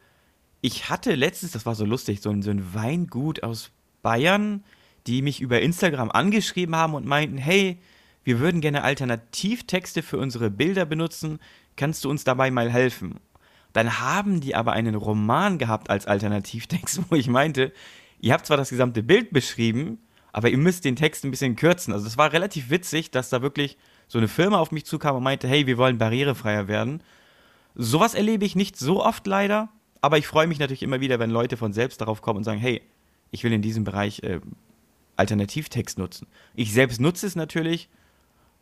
ich 0.62 0.90
hatte 0.90 1.14
letztens, 1.16 1.52
das 1.52 1.66
war 1.66 1.76
so 1.76 1.86
lustig, 1.86 2.22
so 2.22 2.32
ein, 2.32 2.42
so 2.42 2.50
ein 2.50 2.74
Weingut 2.74 3.44
aus 3.44 3.72
Bayern, 4.02 4.64
die 5.06 5.22
mich 5.22 5.40
über 5.40 5.62
Instagram 5.62 6.12
angeschrieben 6.12 6.76
haben 6.76 6.96
und 6.96 7.06
meinten, 7.06 7.38
hey, 7.38 7.78
wir 8.24 8.40
würden 8.40 8.62
gerne 8.62 8.84
Alternativtexte 8.84 10.02
für 10.02 10.18
unsere 10.18 10.50
Bilder 10.50 10.86
benutzen, 10.86 11.40
kannst 11.76 12.04
du 12.04 12.10
uns 12.10 12.24
dabei 12.24 12.52
mal 12.52 12.70
helfen? 12.70 13.20
Dann 13.74 14.00
haben 14.00 14.42
die 14.42 14.56
aber 14.56 14.74
einen 14.74 14.96
Roman 14.96 15.60
gehabt 15.60 15.90
als 15.90 16.08
Alternativtext, 16.08 17.02
wo 17.10 17.16
ich 17.16 17.28
meinte, 17.28 17.72
ihr 18.20 18.34
habt 18.34 18.48
zwar 18.48 18.58
das 18.58 18.70
gesamte 18.70 19.04
Bild 19.04 19.32
beschrieben, 19.32 20.00
aber 20.34 20.50
ihr 20.50 20.58
müsst 20.58 20.84
den 20.84 20.96
Text 20.96 21.24
ein 21.24 21.32
bisschen 21.32 21.56
kürzen. 21.56 21.94
Also 21.94 22.08
es 22.08 22.18
war 22.18 22.34
relativ 22.34 22.70
witzig, 22.70 23.12
dass 23.12 23.30
da 23.30 23.42
wirklich 23.42 23.78
so 24.08 24.18
eine 24.18 24.28
Firma 24.28 24.60
auf 24.60 24.72
mich 24.72 24.86
zukam 24.86 25.16
und 25.16 25.24
meinte, 25.24 25.48
hey, 25.48 25.68
wir 25.68 25.78
wollen 25.78 25.98
barrierefreier 25.98 26.68
werden. 26.68 27.02
Sowas 27.76 28.14
erlebe 28.14 28.46
ich 28.46 28.56
nicht 28.56 28.78
so 28.78 29.04
oft 29.04 29.28
leider, 29.28 29.70
aber 30.02 30.18
ich 30.18 30.28
freue 30.28 30.48
mich 30.48 30.60
natürlich 30.60 30.84
immer 30.84 31.02
wieder, 31.02 31.20
wenn 31.20 31.30
Leute 31.30 31.58
von 31.58 31.74
selbst 31.74 32.02
darauf 32.02 32.22
kommen 32.22 32.38
und 32.38 32.44
sagen, 32.44 32.60
hey, 32.60 32.82
ich 33.32 33.44
will 33.44 33.54
in 33.54 33.62
diesem 33.62 33.84
Bereich 33.84 34.24
äh, 34.24 34.40
Alternativtext 35.18 35.98
nutzen. 35.98 36.28
Ich 36.56 36.74
selbst 36.74 37.02
nutze 37.02 37.28
es 37.28 37.36
natürlich, 37.36 37.90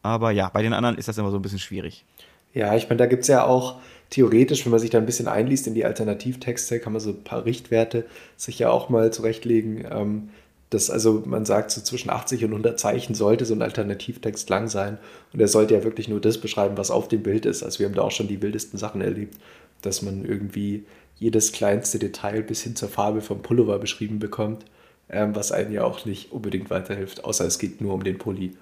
aber 0.02 0.32
ja, 0.32 0.50
bei 0.50 0.62
den 0.62 0.74
anderen 0.74 0.98
ist 0.98 1.08
das 1.08 1.18
immer 1.18 1.32
so 1.32 1.38
ein 1.38 1.42
bisschen 1.42 1.60
schwierig. 1.60 2.06
Ja, 2.54 2.76
ich 2.76 2.86
meine, 2.86 2.98
da 2.98 3.06
gibt 3.06 3.24
es 3.24 3.28
ja 3.28 3.44
auch 3.44 3.82
theoretisch, 4.10 4.66
wenn 4.66 4.72
man 4.72 4.80
sich 4.80 4.90
da 4.90 4.98
ein 4.98 5.06
bisschen 5.06 5.28
einliest 5.28 5.68
in 5.68 5.74
die 5.74 5.84
Alternativtexte, 5.84 6.80
kann 6.80 6.94
man 6.94 7.02
so 7.02 7.10
ein 7.10 7.24
paar 7.24 7.44
Richtwerte 7.44 8.06
sich 8.38 8.60
ja 8.60 8.70
auch 8.70 8.90
mal 8.90 9.12
zurechtlegen. 9.12 9.86
Ähm, 9.92 10.30
das, 10.70 10.90
also 10.90 11.24
man 11.26 11.46
sagt, 11.46 11.72
so 11.72 11.82
zwischen 11.82 12.10
80 12.10 12.44
und 12.46 12.52
100 12.52 12.80
Zeichen 12.80 13.16
sollte 13.16 13.46
so 13.46 13.54
ein 13.54 13.62
Alternativtext 13.62 14.50
lang 14.50 14.68
sein. 14.68 14.98
Und 15.32 15.40
er 15.40 15.48
sollte 15.48 15.76
ja 15.76 15.84
wirklich 15.84 16.08
nur 16.08 16.20
das 16.20 16.40
beschreiben, 16.40 16.78
was 16.78 16.92
auf 16.92 17.08
dem 17.08 17.24
Bild 17.24 17.46
ist. 17.46 17.64
Also 17.64 17.80
wir 17.80 17.86
haben 17.86 17.94
da 17.94 18.02
auch 18.02 18.12
schon 18.12 18.28
die 18.28 18.42
wildesten 18.42 18.80
Sachen 18.80 19.02
erlebt, 19.02 19.38
dass 19.82 20.02
man 20.02 20.26
irgendwie 20.26 20.86
jedes 21.18 21.52
kleinste 21.52 22.00
Detail 22.00 22.42
bis 22.42 22.64
hin 22.64 22.76
zur 22.76 22.90
Farbe 22.90 23.22
vom 23.22 23.42
Pullover 23.42 23.80
beschrieben 23.80 24.20
bekommt, 24.20 24.66
ähm, 25.10 25.36
was 25.36 25.52
einem 25.52 25.72
ja 25.72 25.84
auch 25.84 26.06
nicht 26.06 26.32
unbedingt 26.32 26.70
weiterhilft, 26.70 27.24
außer 27.24 27.46
es 27.46 27.60
geht 27.60 27.80
nur 27.80 27.94
um 27.94 28.04
den 28.04 28.18
Pulli. 28.18 28.58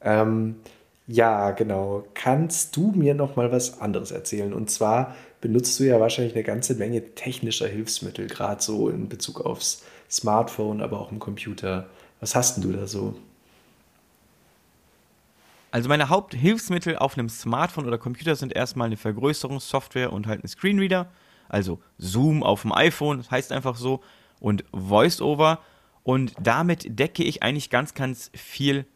Ähm, 0.00 0.56
ja, 1.06 1.50
genau. 1.50 2.04
Kannst 2.14 2.76
du 2.76 2.92
mir 2.92 3.14
noch 3.14 3.36
mal 3.36 3.52
was 3.52 3.80
anderes 3.80 4.10
erzählen? 4.10 4.54
Und 4.54 4.70
zwar 4.70 5.14
benutzt 5.44 5.78
du 5.78 5.84
ja 5.84 6.00
wahrscheinlich 6.00 6.34
eine 6.34 6.42
ganze 6.42 6.74
Menge 6.74 7.14
technischer 7.14 7.68
Hilfsmittel, 7.68 8.28
gerade 8.28 8.62
so 8.62 8.88
in 8.88 9.10
Bezug 9.10 9.42
aufs 9.42 9.84
Smartphone, 10.10 10.80
aber 10.80 10.98
auch 10.98 11.12
im 11.12 11.18
Computer. 11.18 11.86
Was 12.20 12.34
hast 12.34 12.56
denn 12.56 12.62
du 12.62 12.72
da 12.72 12.86
so? 12.86 13.14
Also 15.70 15.90
meine 15.90 16.08
Haupthilfsmittel 16.08 16.96
auf 16.96 17.18
einem 17.18 17.28
Smartphone 17.28 17.84
oder 17.84 17.98
Computer 17.98 18.36
sind 18.36 18.56
erstmal 18.56 18.86
eine 18.86 18.96
Vergrößerungssoftware 18.96 20.14
und 20.14 20.26
halt 20.26 20.42
ein 20.42 20.48
Screenreader. 20.48 21.10
Also 21.50 21.78
Zoom 21.98 22.42
auf 22.42 22.62
dem 22.62 22.72
iPhone, 22.72 23.18
das 23.18 23.30
heißt 23.30 23.52
einfach 23.52 23.76
so, 23.76 24.00
und 24.40 24.64
VoiceOver. 24.72 25.58
Und 26.04 26.32
damit 26.40 26.98
decke 26.98 27.22
ich 27.22 27.42
eigentlich 27.42 27.68
ganz, 27.68 27.92
ganz 27.92 28.30
viel 28.34 28.86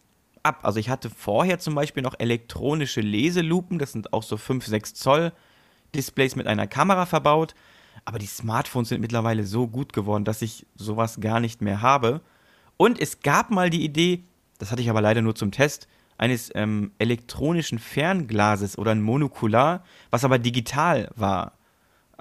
ab. 0.42 0.60
Also 0.62 0.80
ich 0.80 0.88
hatte 0.88 1.10
vorher 1.10 1.58
zum 1.58 1.74
Beispiel 1.74 2.02
noch 2.02 2.14
elektronische 2.18 3.02
Leselupen, 3.02 3.78
das 3.78 3.92
sind 3.92 4.14
auch 4.14 4.22
so 4.22 4.38
5, 4.38 4.64
6 4.64 4.94
Zoll 4.94 5.32
Displays 5.94 6.36
mit 6.36 6.46
einer 6.46 6.66
Kamera 6.66 7.06
verbaut. 7.06 7.54
Aber 8.04 8.18
die 8.18 8.26
Smartphones 8.26 8.88
sind 8.88 9.00
mittlerweile 9.00 9.44
so 9.44 9.66
gut 9.66 9.92
geworden, 9.92 10.24
dass 10.24 10.42
ich 10.42 10.66
sowas 10.76 11.20
gar 11.20 11.40
nicht 11.40 11.60
mehr 11.60 11.82
habe. 11.82 12.20
Und 12.76 13.00
es 13.00 13.20
gab 13.20 13.50
mal 13.50 13.70
die 13.70 13.84
Idee, 13.84 14.24
das 14.58 14.70
hatte 14.70 14.82
ich 14.82 14.90
aber 14.90 15.00
leider 15.00 15.20
nur 15.20 15.34
zum 15.34 15.50
Test, 15.50 15.88
eines 16.16 16.50
ähm, 16.54 16.92
elektronischen 16.98 17.78
Fernglases 17.78 18.76
oder 18.76 18.90
ein 18.90 19.02
Monokular, 19.02 19.84
was 20.10 20.24
aber 20.24 20.38
digital 20.38 21.10
war. 21.14 21.52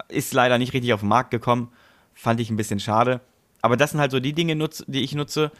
Ist 0.08 0.34
leider 0.34 0.58
nicht 0.58 0.74
richtig 0.74 0.94
auf 0.94 1.00
den 1.00 1.10
Markt 1.10 1.32
gekommen, 1.32 1.70
fand 2.14 2.40
ich 2.40 2.50
ein 2.50 2.58
bisschen 2.58 2.80
schade. 2.80 3.22
Aber 3.62 3.76
das 3.76 3.92
sind 3.92 4.00
halt 4.00 4.12
so 4.12 4.20
die 4.20 4.34
Dinge, 4.34 4.56
die 4.88 5.04
ich 5.04 5.16
nutze. 5.16 5.52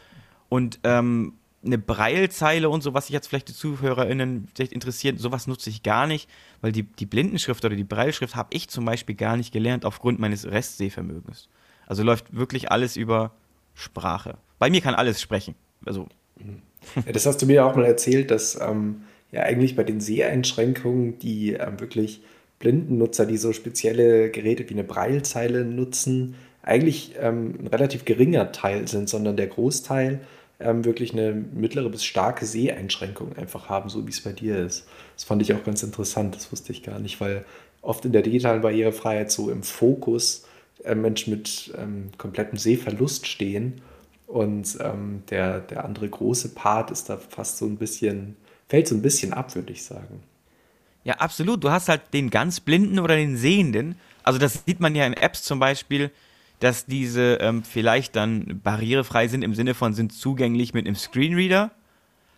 Und 0.48 0.78
ähm, 0.84 1.34
eine 1.64 1.78
Breilzeile 1.78 2.68
und 2.68 2.82
so, 2.82 2.94
was 2.94 3.06
sich 3.06 3.14
jetzt 3.14 3.26
vielleicht 3.26 3.48
die 3.48 3.54
ZuhörerInnen 3.54 4.48
vielleicht 4.54 4.72
interessiert, 4.72 5.18
sowas 5.18 5.46
nutze 5.46 5.70
ich 5.70 5.82
gar 5.82 6.06
nicht, 6.06 6.28
weil 6.60 6.72
die, 6.72 6.84
die 6.84 7.06
Blindenschrift 7.06 7.64
oder 7.64 7.74
die 7.74 7.84
Breilschrift 7.84 8.36
habe 8.36 8.50
ich 8.52 8.68
zum 8.68 8.84
Beispiel 8.84 9.16
gar 9.16 9.36
nicht 9.36 9.52
gelernt 9.52 9.84
aufgrund 9.84 10.20
meines 10.20 10.46
Restsehvermögens. 10.46 11.48
Also 11.86 12.02
läuft 12.04 12.36
wirklich 12.36 12.70
alles 12.70 12.96
über 12.96 13.32
Sprache. 13.74 14.36
Bei 14.58 14.70
mir 14.70 14.80
kann 14.80 14.94
alles 14.94 15.20
sprechen. 15.20 15.54
Also. 15.84 16.06
Ja, 16.94 17.12
das 17.12 17.26
hast 17.26 17.42
du 17.42 17.46
mir 17.46 17.66
auch 17.66 17.74
mal 17.74 17.84
erzählt, 17.84 18.30
dass 18.30 18.58
ähm, 18.60 19.02
ja 19.32 19.42
eigentlich 19.42 19.74
bei 19.74 19.84
den 19.84 20.00
Seheinschränkungen 20.00 21.18
die 21.18 21.54
ähm, 21.54 21.80
wirklich 21.80 22.22
blinden 22.58 22.98
Nutzer, 22.98 23.26
die 23.26 23.36
so 23.36 23.52
spezielle 23.52 24.30
Geräte 24.30 24.68
wie 24.68 24.74
eine 24.74 24.84
Breilzeile 24.84 25.64
nutzen, 25.64 26.34
eigentlich 26.62 27.14
ähm, 27.18 27.54
ein 27.60 27.66
relativ 27.68 28.04
geringer 28.04 28.52
Teil 28.52 28.88
sind, 28.88 29.08
sondern 29.08 29.36
der 29.36 29.46
Großteil 29.46 30.20
ähm, 30.60 30.84
wirklich 30.84 31.12
eine 31.12 31.32
mittlere 31.32 31.88
bis 31.88 32.04
starke 32.04 32.46
Seheinschränkung 32.46 33.36
einfach 33.36 33.68
haben, 33.68 33.88
so 33.88 34.06
wie 34.06 34.10
es 34.10 34.20
bei 34.20 34.32
dir 34.32 34.58
ist. 34.58 34.86
Das 35.14 35.24
fand 35.24 35.42
ich 35.42 35.52
auch 35.54 35.64
ganz 35.64 35.82
interessant, 35.82 36.34
das 36.34 36.50
wusste 36.50 36.72
ich 36.72 36.82
gar 36.82 36.98
nicht, 36.98 37.20
weil 37.20 37.44
oft 37.82 38.04
in 38.04 38.12
der 38.12 38.22
digitalen 38.22 38.62
Barrierefreiheit 38.62 39.30
so 39.30 39.50
im 39.50 39.62
Fokus 39.62 40.46
äh, 40.84 40.94
Menschen 40.94 41.32
mit 41.32 41.72
ähm, 41.78 42.10
komplettem 42.18 42.58
Sehverlust 42.58 43.26
stehen 43.26 43.80
und 44.26 44.76
ähm, 44.80 45.22
der, 45.30 45.60
der 45.60 45.84
andere 45.84 46.08
große 46.08 46.50
Part 46.50 46.90
ist 46.90 47.08
da 47.08 47.16
fast 47.16 47.58
so 47.58 47.66
ein 47.66 47.78
bisschen, 47.78 48.36
fällt 48.68 48.86
so 48.86 48.94
ein 48.94 49.02
bisschen 49.02 49.32
ab, 49.32 49.54
würde 49.54 49.72
ich 49.72 49.84
sagen. 49.84 50.22
Ja, 51.04 51.14
absolut. 51.14 51.64
Du 51.64 51.70
hast 51.70 51.88
halt 51.88 52.02
den 52.12 52.28
ganz 52.28 52.60
Blinden 52.60 52.98
oder 52.98 53.16
den 53.16 53.38
Sehenden. 53.38 53.96
Also 54.22 54.38
das 54.38 54.64
sieht 54.66 54.80
man 54.80 54.94
ja 54.94 55.06
in 55.06 55.14
Apps 55.14 55.42
zum 55.42 55.58
Beispiel, 55.58 56.10
dass 56.60 56.86
diese 56.86 57.34
ähm, 57.40 57.62
vielleicht 57.62 58.16
dann 58.16 58.60
barrierefrei 58.62 59.28
sind 59.28 59.42
im 59.42 59.54
Sinne 59.54 59.74
von 59.74 59.94
sind 59.94 60.12
zugänglich 60.12 60.74
mit 60.74 60.86
einem 60.86 60.96
Screenreader, 60.96 61.70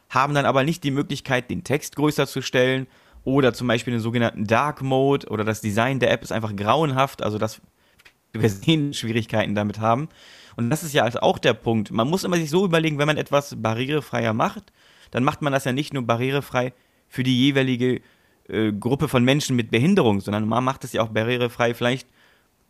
haben 0.09 0.35
dann 0.35 0.45
aber 0.45 0.65
nicht 0.65 0.85
die 0.85 0.91
Möglichkeit, 0.91 1.51
den 1.51 1.65
Text 1.65 1.97
größer 1.97 2.27
zu 2.27 2.43
stellen 2.43 2.87
oder 3.25 3.53
zum 3.55 3.67
Beispiel 3.69 3.93
den 3.93 4.01
sogenannten 4.01 4.47
Dark 4.47 4.83
Mode 4.83 5.29
oder 5.29 5.45
das 5.45 5.61
Design 5.61 6.01
der 6.01 6.11
App 6.11 6.23
ist 6.23 6.33
einfach 6.33 6.55
grauenhaft, 6.55 7.23
also 7.23 7.39
dass 7.39 7.61
wir 8.33 8.49
sehen 8.49 8.95
Schwierigkeiten 8.95 9.55
damit 9.55 9.81
haben. 9.81 10.09
Und 10.57 10.71
das 10.71 10.83
ist 10.83 10.93
ja 10.93 11.05
also 11.05 11.21
auch 11.21 11.39
der 11.39 11.55
Punkt. 11.55 11.91
Man 11.91 12.09
muss 12.09 12.25
immer 12.25 12.37
sich 12.37 12.51
so 12.51 12.65
überlegen, 12.65 12.99
wenn 12.99 13.07
man 13.07 13.17
etwas 13.17 13.55
barrierefreier 13.57 14.35
macht, 14.35 14.73
dann 15.11 15.25
macht 15.25 15.43
man 15.43 15.53
das 15.53 15.65
ja 15.65 15.73
nicht 15.73 15.95
nur 15.95 16.03
barrierefrei 16.03 16.73
für 17.09 17.23
die 17.23 17.39
jeweilige 17.39 18.01
äh, 18.49 18.73
Gruppe 18.73 19.09
von 19.09 19.25
Menschen 19.25 19.57
mit 19.57 19.71
Behinderung, 19.71 20.21
sondern 20.21 20.47
man 20.47 20.63
macht 20.63 20.85
es 20.85 20.93
ja 20.93 21.03
auch 21.03 21.09
barrierefrei 21.09 21.75
vielleicht 21.75 22.09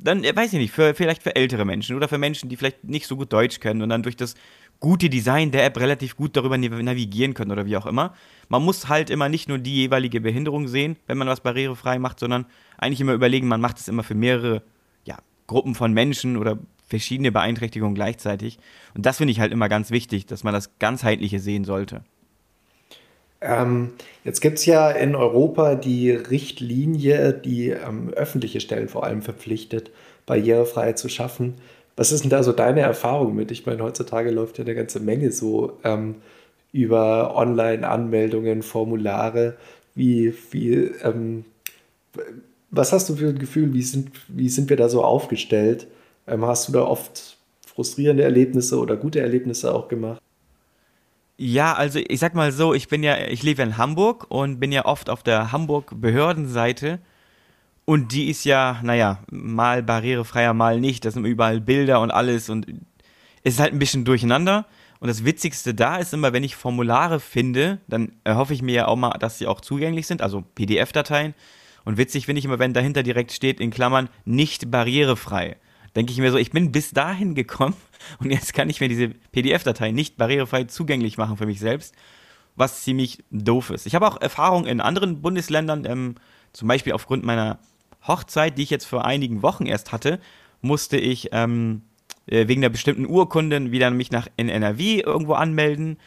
dann, 0.02 0.24
äh, 0.24 0.34
weiß 0.34 0.52
ich 0.52 0.58
nicht, 0.58 0.72
für, 0.72 0.94
vielleicht 0.94 1.22
für 1.22 1.36
ältere 1.36 1.64
Menschen 1.64 1.96
oder 1.96 2.08
für 2.08 2.18
Menschen, 2.18 2.48
die 2.48 2.56
vielleicht 2.56 2.84
nicht 2.84 3.06
so 3.06 3.16
gut 3.16 3.32
Deutsch 3.32 3.60
können 3.60 3.82
und 3.82 3.88
dann 3.88 4.02
durch 4.02 4.16
das 4.16 4.34
gute 4.80 5.10
Design 5.10 5.50
der 5.50 5.64
App 5.64 5.78
relativ 5.78 6.16
gut 6.16 6.36
darüber 6.36 6.56
navigieren 6.56 7.34
können 7.34 7.52
oder 7.52 7.66
wie 7.66 7.76
auch 7.76 7.86
immer. 7.86 8.14
Man 8.48 8.64
muss 8.64 8.88
halt 8.88 9.10
immer 9.10 9.28
nicht 9.28 9.48
nur 9.48 9.58
die 9.58 9.74
jeweilige 9.74 10.20
Behinderung 10.20 10.68
sehen, 10.68 10.96
wenn 11.06 11.18
man 11.18 11.28
was 11.28 11.42
barrierefrei 11.42 11.98
macht, 11.98 12.18
sondern 12.18 12.46
eigentlich 12.78 13.00
immer 13.00 13.12
überlegen, 13.12 13.46
man 13.46 13.60
macht 13.60 13.78
es 13.78 13.88
immer 13.88 14.02
für 14.02 14.14
mehrere 14.14 14.62
ja, 15.04 15.18
Gruppen 15.46 15.74
von 15.74 15.92
Menschen 15.92 16.38
oder 16.38 16.58
verschiedene 16.86 17.30
Beeinträchtigungen 17.30 17.94
gleichzeitig. 17.94 18.58
Und 18.94 19.04
das 19.04 19.18
finde 19.18 19.32
ich 19.32 19.40
halt 19.40 19.52
immer 19.52 19.68
ganz 19.68 19.90
wichtig, 19.90 20.26
dass 20.26 20.44
man 20.44 20.54
das 20.54 20.78
Ganzheitliche 20.78 21.40
sehen 21.40 21.64
sollte. 21.64 22.02
Ähm, 23.40 23.92
jetzt 24.24 24.40
gibt 24.40 24.58
es 24.58 24.66
ja 24.66 24.90
in 24.90 25.14
Europa 25.14 25.74
die 25.74 26.10
Richtlinie, 26.10 27.32
die 27.32 27.70
ähm, 27.70 28.10
öffentliche 28.14 28.60
Stellen 28.60 28.88
vor 28.88 29.04
allem 29.04 29.22
verpflichtet, 29.22 29.90
Barrierefreiheit 30.26 30.98
zu 30.98 31.08
schaffen. 31.08 31.54
Was 31.96 32.12
ist 32.12 32.22
denn 32.22 32.30
da 32.30 32.42
so 32.42 32.52
deine 32.52 32.80
Erfahrung 32.80 33.34
mit? 33.34 33.50
Ich 33.50 33.66
meine, 33.66 33.82
heutzutage 33.82 34.30
läuft 34.30 34.58
ja 34.58 34.64
eine 34.64 34.74
ganze 34.74 35.00
Menge 35.00 35.32
so 35.32 35.78
ähm, 35.84 36.16
über 36.72 37.34
Online-Anmeldungen, 37.36 38.62
Formulare. 38.62 39.56
Wie, 39.94 40.34
wie, 40.50 40.74
ähm, 41.02 41.44
was 42.70 42.92
hast 42.92 43.08
du 43.08 43.16
für 43.16 43.28
ein 43.28 43.38
Gefühl? 43.38 43.72
Wie 43.74 43.82
sind, 43.82 44.10
wie 44.28 44.48
sind 44.48 44.70
wir 44.70 44.76
da 44.76 44.88
so 44.88 45.02
aufgestellt? 45.02 45.86
Ähm, 46.26 46.44
hast 46.44 46.68
du 46.68 46.72
da 46.72 46.82
oft 46.82 47.38
frustrierende 47.66 48.22
Erlebnisse 48.22 48.78
oder 48.78 48.96
gute 48.96 49.20
Erlebnisse 49.20 49.74
auch 49.74 49.88
gemacht? 49.88 50.20
Ja, 51.42 51.72
also 51.72 52.00
ich 52.06 52.20
sag 52.20 52.34
mal 52.34 52.52
so, 52.52 52.74
ich 52.74 52.88
bin 52.88 53.02
ja, 53.02 53.16
ich 53.16 53.42
lebe 53.42 53.62
in 53.62 53.78
Hamburg 53.78 54.26
und 54.28 54.60
bin 54.60 54.72
ja 54.72 54.84
oft 54.84 55.08
auf 55.08 55.22
der 55.22 55.52
Hamburg-Behördenseite. 55.52 56.98
Und 57.86 58.12
die 58.12 58.28
ist 58.28 58.44
ja, 58.44 58.78
naja, 58.82 59.20
mal 59.30 59.82
barrierefreier, 59.82 60.52
mal 60.52 60.78
nicht. 60.78 61.02
Da 61.06 61.10
sind 61.10 61.24
überall 61.24 61.62
Bilder 61.62 62.02
und 62.02 62.10
alles 62.10 62.50
und 62.50 62.68
es 63.42 63.54
ist 63.54 63.58
halt 63.58 63.72
ein 63.72 63.78
bisschen 63.78 64.04
durcheinander. 64.04 64.66
Und 64.98 65.08
das 65.08 65.24
Witzigste 65.24 65.72
da 65.72 65.96
ist 65.96 66.12
immer, 66.12 66.34
wenn 66.34 66.44
ich 66.44 66.56
Formulare 66.56 67.20
finde, 67.20 67.78
dann 67.88 68.12
erhoffe 68.22 68.52
ich 68.52 68.60
mir 68.60 68.74
ja 68.74 68.86
auch 68.88 68.96
mal, 68.96 69.16
dass 69.18 69.38
sie 69.38 69.46
auch 69.46 69.62
zugänglich 69.62 70.06
sind, 70.06 70.20
also 70.20 70.44
PDF-Dateien. 70.56 71.32
Und 71.86 71.96
witzig 71.96 72.26
finde 72.26 72.40
ich 72.40 72.44
immer, 72.44 72.58
wenn 72.58 72.74
dahinter 72.74 73.02
direkt 73.02 73.32
steht 73.32 73.60
in 73.60 73.70
Klammern 73.70 74.10
nicht 74.26 74.70
barrierefrei 74.70 75.56
denke 75.96 76.12
ich 76.12 76.18
mir 76.18 76.30
so, 76.30 76.38
ich 76.38 76.50
bin 76.50 76.72
bis 76.72 76.90
dahin 76.90 77.34
gekommen 77.34 77.76
und 78.18 78.30
jetzt 78.30 78.54
kann 78.54 78.70
ich 78.70 78.80
mir 78.80 78.88
diese 78.88 79.08
PDF-Datei 79.08 79.90
nicht 79.90 80.16
barrierefrei 80.16 80.64
zugänglich 80.64 81.18
machen 81.18 81.36
für 81.36 81.46
mich 81.46 81.60
selbst, 81.60 81.94
was 82.56 82.82
ziemlich 82.82 83.24
doof 83.30 83.70
ist. 83.70 83.86
Ich 83.86 83.94
habe 83.94 84.06
auch 84.06 84.20
Erfahrung 84.20 84.66
in 84.66 84.80
anderen 84.80 85.22
Bundesländern, 85.22 85.84
ähm, 85.86 86.14
zum 86.52 86.68
Beispiel 86.68 86.92
aufgrund 86.92 87.24
meiner 87.24 87.58
Hochzeit, 88.06 88.58
die 88.58 88.62
ich 88.62 88.70
jetzt 88.70 88.86
vor 88.86 89.04
einigen 89.04 89.42
Wochen 89.42 89.66
erst 89.66 89.92
hatte, 89.92 90.20
musste 90.62 90.96
ich 90.96 91.28
ähm, 91.32 91.82
äh, 92.26 92.48
wegen 92.48 92.62
einer 92.62 92.70
bestimmten 92.70 93.06
Urkunde 93.06 93.70
wieder 93.72 93.90
mich 93.90 94.10
nach 94.10 94.28
in 94.36 94.48
NRW 94.48 95.00
irgendwo 95.00 95.34
anmelden, 95.34 95.98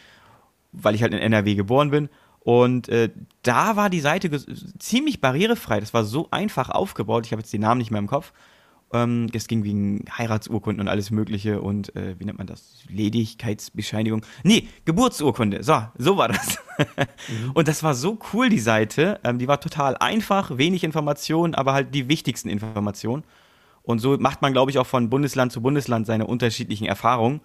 weil 0.72 0.96
ich 0.96 1.04
halt 1.04 1.13
in 1.13 1.20
NRW 1.20 1.56
geboren 1.56 1.92
bin. 1.92 2.10
Und 2.40 2.90
äh, 2.90 3.10
da 3.42 3.75
war 3.75 3.90
die 3.90 4.02
Seite 4.02 4.30
ziemlich 4.78 5.22
barrierefrei. 5.22 5.80
Das 5.80 5.94
war 5.94 6.04
so 6.04 6.28
einfach 6.32 6.70
aufgebaut. 6.70 7.25
Ich 7.25 7.32
habe 7.32 7.42
jetzt 7.42 7.54
den 7.54 7.62
Namen 7.62 7.80
nicht 7.80 7.92
mehr 7.92 8.00
im 8.00 8.08
Kopf. 8.08 8.34
Ähm, 8.94 9.28
es 9.34 9.48
ging 9.48 9.64
wegen 9.64 10.06
Heiratsurkunden 10.18 10.80
und 10.80 10.88
alles 10.88 11.10
Mögliche 11.10 11.62
und 11.62 11.96
äh, 11.96 12.16
wie 12.20 12.26
nennt 12.26 12.38
man 12.38 12.46
das? 12.46 12.84
Ledigkeitsbescheinigung. 12.90 14.24
Nee, 14.44 14.68
Geburtsurkunde. 14.86 15.64
So, 15.64 15.82
so 15.98 16.16
war 16.18 16.28
das. 16.28 16.60
mhm. 16.78 17.52
Und 17.56 17.68
das 17.68 17.82
war 17.82 17.96
so 17.96 18.20
cool, 18.32 18.50
die 18.50 18.60
Seite. 18.60 19.20
Ähm, 19.24 19.40
die 19.40 19.48
war 19.48 19.60
total 19.60 19.98
einfach, 19.98 20.58
wenig 20.58 20.84
Informationen, 20.84 21.56
aber 21.56 21.74
halt 21.74 21.96
die 21.96 22.08
wichtigsten 22.08 22.50
Informationen. 22.50 23.24
Und 23.82 23.98
so 23.98 24.16
macht 24.18 24.44
man, 24.44 24.54
glaube 24.54 24.70
ich, 24.70 24.78
auch 24.78 24.88
von 24.88 25.10
Bundesland 25.10 25.52
zu 25.52 25.62
Bundesland 25.62 26.06
seine 26.06 26.28
unterschiedlichen 26.28 26.86
Erfahrungen. 26.86 27.42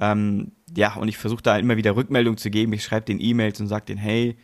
Ähm, 0.00 0.52
ja, 0.76 0.94
und 0.96 1.08
ich 1.08 1.16
versuche 1.16 1.42
da 1.42 1.56
immer 1.56 1.78
wieder 1.78 1.96
Rückmeldung 1.96 2.36
zu 2.36 2.50
geben. 2.50 2.74
Ich 2.74 2.84
schreibe 2.84 3.06
den 3.06 3.20
E-Mails 3.20 3.58
und 3.58 3.68
sage 3.68 3.86
denen, 3.86 3.98
hey, 3.98 4.36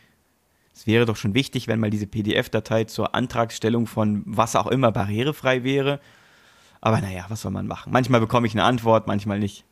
es 0.73 0.87
wäre 0.87 1.05
doch 1.05 1.17
schon 1.17 1.35
wichtig, 1.35 1.67
wenn 1.67 1.79
mal 1.79 1.89
diese 1.91 2.07
PDF-Datei 2.07 2.85
zur 2.85 3.13
Antragstellung 3.13 3.85
von 3.85 4.23
was 4.25 4.55
auch 4.55 4.67
immer 4.67 4.91
barrierefrei 4.91 5.63
wäre. 5.63 5.99
Aber 6.81 6.99
naja, 6.99 7.25
was 7.29 7.41
soll 7.41 7.51
man 7.51 7.67
machen? 7.67 7.93
Manchmal 7.93 8.19
bekomme 8.19 8.47
ich 8.47 8.53
eine 8.53 8.63
Antwort, 8.63 9.07
manchmal 9.07 9.39
nicht. 9.39 9.65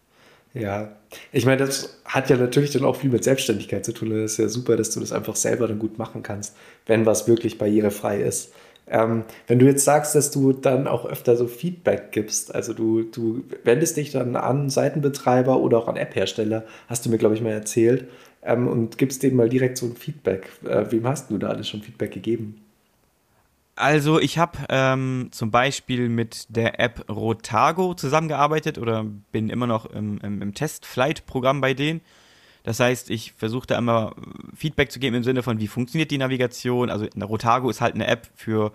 Ja, 0.54 0.96
ich 1.32 1.46
meine, 1.46 1.58
das 1.58 2.02
hat 2.06 2.30
ja 2.30 2.38
natürlich 2.38 2.72
dann 2.72 2.84
auch 2.84 2.96
viel 2.96 3.12
mit 3.12 3.24
Selbstständigkeit 3.24 3.86
zu 3.86 3.94
tun. 3.94 4.10
Das 4.10 4.32
ist 4.32 4.38
ja 4.38 4.48
super, 4.48 4.78
dass 4.78 4.92
du 4.92 5.00
das 5.00 5.12
einfach 5.12 5.36
selber 5.36 5.68
dann 5.68 5.80
gut 5.80 5.98
machen 5.98 6.24
kannst, 6.24 6.56
wenn 6.86 7.06
was 7.06 7.28
wirklich 7.28 7.58
barrierefrei 7.58 8.22
ist. 8.22 8.54
Ähm, 8.88 9.24
wenn 9.48 9.60
du 9.60 9.68
jetzt 9.68 9.86
sagst, 9.86 10.16
dass 10.16 10.32
du 10.32 10.52
dann 10.52 10.88
auch 10.88 11.06
öfter 11.06 11.36
so 11.36 11.48
Feedback 11.48 12.12
gibst, 12.12 12.56
also 12.56 12.74
du, 12.74 13.04
du 13.04 13.44
wendest 13.64 13.98
dich 13.98 14.12
dann 14.12 14.36
an 14.36 14.72
Seitenbetreiber 14.72 15.60
oder 15.60 15.78
auch 15.78 15.88
an 15.88 15.96
App-Hersteller, 15.96 16.66
hast 16.88 17.06
du 17.06 17.12
mir, 17.12 17.20
glaube 17.20 17.36
ich, 17.36 17.42
mal 17.42 17.52
erzählt, 17.52 18.08
ähm, 18.42 18.68
und 18.68 18.98
gibst 18.98 19.22
denen 19.22 19.36
mal 19.36 19.50
direkt 19.50 19.78
so 19.78 19.86
ein 19.86 19.96
Feedback. 19.96 20.50
Äh, 20.66 20.86
wem 20.90 21.08
hast 21.08 21.30
du 21.30 21.38
da 21.38 21.50
alles 21.50 21.70
schon 21.70 21.84
Feedback 21.84 22.12
gegeben? 22.12 22.62
Also 23.80 24.20
ich 24.20 24.38
habe 24.38 24.58
ähm, 24.68 25.30
zum 25.32 25.52
Beispiel 25.52 26.10
mit 26.10 26.48
der 26.50 26.82
App 26.82 27.10
Rotago 27.10 27.94
zusammengearbeitet 27.94 28.78
oder 28.78 29.06
bin 29.32 29.50
immer 29.50 29.68
noch 29.68 29.86
im, 29.86 30.18
im, 30.18 30.42
im 30.42 30.54
Test-Flight-Programm 30.54 31.62
bei 31.62 31.74
denen. 31.74 32.02
Das 32.64 32.82
heißt, 32.82 33.10
ich 33.10 33.32
versuche 33.32 33.68
da 33.68 33.78
immer 33.78 34.14
Feedback 34.54 34.92
zu 34.92 35.00
geben 35.00 35.16
im 35.16 35.24
Sinne 35.24 35.44
von, 35.44 35.62
wie 35.62 35.70
funktioniert 35.70 36.12
die 36.12 36.18
Navigation. 36.18 36.90
Also 36.90 37.08
Rotago 37.22 37.70
ist 37.70 37.80
halt 37.80 37.96
eine 37.96 38.08
App 38.08 38.28
für 38.36 38.74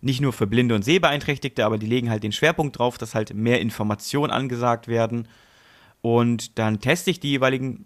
nicht 0.00 0.22
nur 0.22 0.32
für 0.32 0.46
Blinde 0.46 0.74
und 0.74 0.82
Sehbeeinträchtigte, 0.82 1.66
aber 1.66 1.76
die 1.76 1.84
legen 1.86 2.08
halt 2.08 2.22
den 2.22 2.32
Schwerpunkt 2.32 2.78
drauf, 2.78 2.96
dass 2.96 3.14
halt 3.14 3.34
mehr 3.34 3.60
Informationen 3.60 4.32
angesagt 4.32 4.88
werden. 4.88 5.28
Und 6.00 6.58
dann 6.58 6.80
teste 6.80 7.10
ich 7.10 7.20
die 7.20 7.32
jeweiligen 7.32 7.84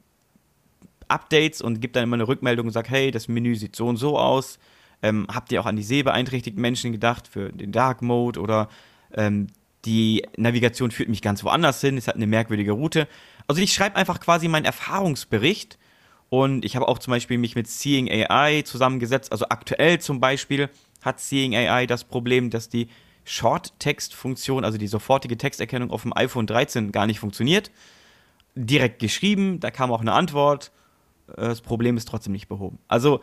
Updates 1.09 1.61
und 1.61 1.81
gebe 1.81 1.93
dann 1.93 2.05
immer 2.05 2.15
eine 2.15 2.29
Rückmeldung 2.29 2.69
und 2.69 2.73
sage, 2.73 2.91
hey, 2.91 3.11
das 3.11 3.27
Menü 3.27 3.57
sieht 3.57 3.75
so 3.75 3.89
und 3.89 3.97
so 3.97 4.17
aus 4.17 4.61
ähm, 5.03 5.27
habt 5.33 5.53
ihr 5.53 5.61
auch 5.61 5.67
an 5.67 5.77
die 5.77 5.83
sehbeeinträchtigten 5.83 6.61
Menschen 6.61 6.93
gedacht 6.93 7.29
für 7.29 7.53
den 7.53 7.73
Dark 7.73 8.03
Mode 8.03 8.41
oder 8.41 8.69
ähm, 9.13 9.49
die 9.85 10.25
Navigation 10.37 10.91
führt 10.91 11.09
mich 11.09 11.23
ganz 11.23 11.43
woanders 11.43 11.81
hin, 11.81 11.99
es 11.99 12.07
hat 12.07 12.15
eine 12.15 12.27
merkwürdige 12.27 12.73
Route. 12.73 13.09
Also 13.49 13.61
ich 13.61 13.73
schreibe 13.73 13.97
einfach 13.97 14.21
quasi 14.21 14.49
meinen 14.49 14.65
Erfahrungsbericht 14.65 15.79
Und 16.33 16.65
ich 16.65 16.77
habe 16.77 16.89
auch 16.89 16.99
zum 16.99 17.11
Beispiel 17.11 17.37
mich 17.37 17.57
mit 17.57 17.69
Seeing 17.69 18.09
AI 18.09 18.63
zusammengesetzt. 18.63 19.33
Also 19.33 19.45
aktuell 19.51 20.01
zum 20.01 20.19
Beispiel 20.19 20.71
hat 21.03 21.21
Seeing 21.21 21.55
AI 21.55 21.85
das 21.87 22.05
Problem, 22.05 22.49
dass 22.49 22.71
die 22.71 22.89
Short-Text-Funktion, 23.25 24.65
also 24.65 24.79
die 24.79 24.87
sofortige 24.87 25.37
Texterkennung 25.37 25.91
auf 25.91 26.03
dem 26.03 26.17
iPhone 26.17 26.47
13 26.47 26.91
gar 26.91 27.07
nicht 27.07 27.21
funktioniert. 27.21 27.71
Direkt 28.55 28.99
geschrieben, 28.99 29.61
da 29.61 29.71
kam 29.71 29.93
auch 29.93 30.01
eine 30.01 30.15
Antwort. 30.15 30.73
Äh, 31.29 31.49
das 31.49 31.61
Problem 31.61 31.99
ist 31.99 32.09
trotzdem 32.09 32.33
nicht 32.33 32.49
behoben. 32.49 32.79
Also 32.89 33.21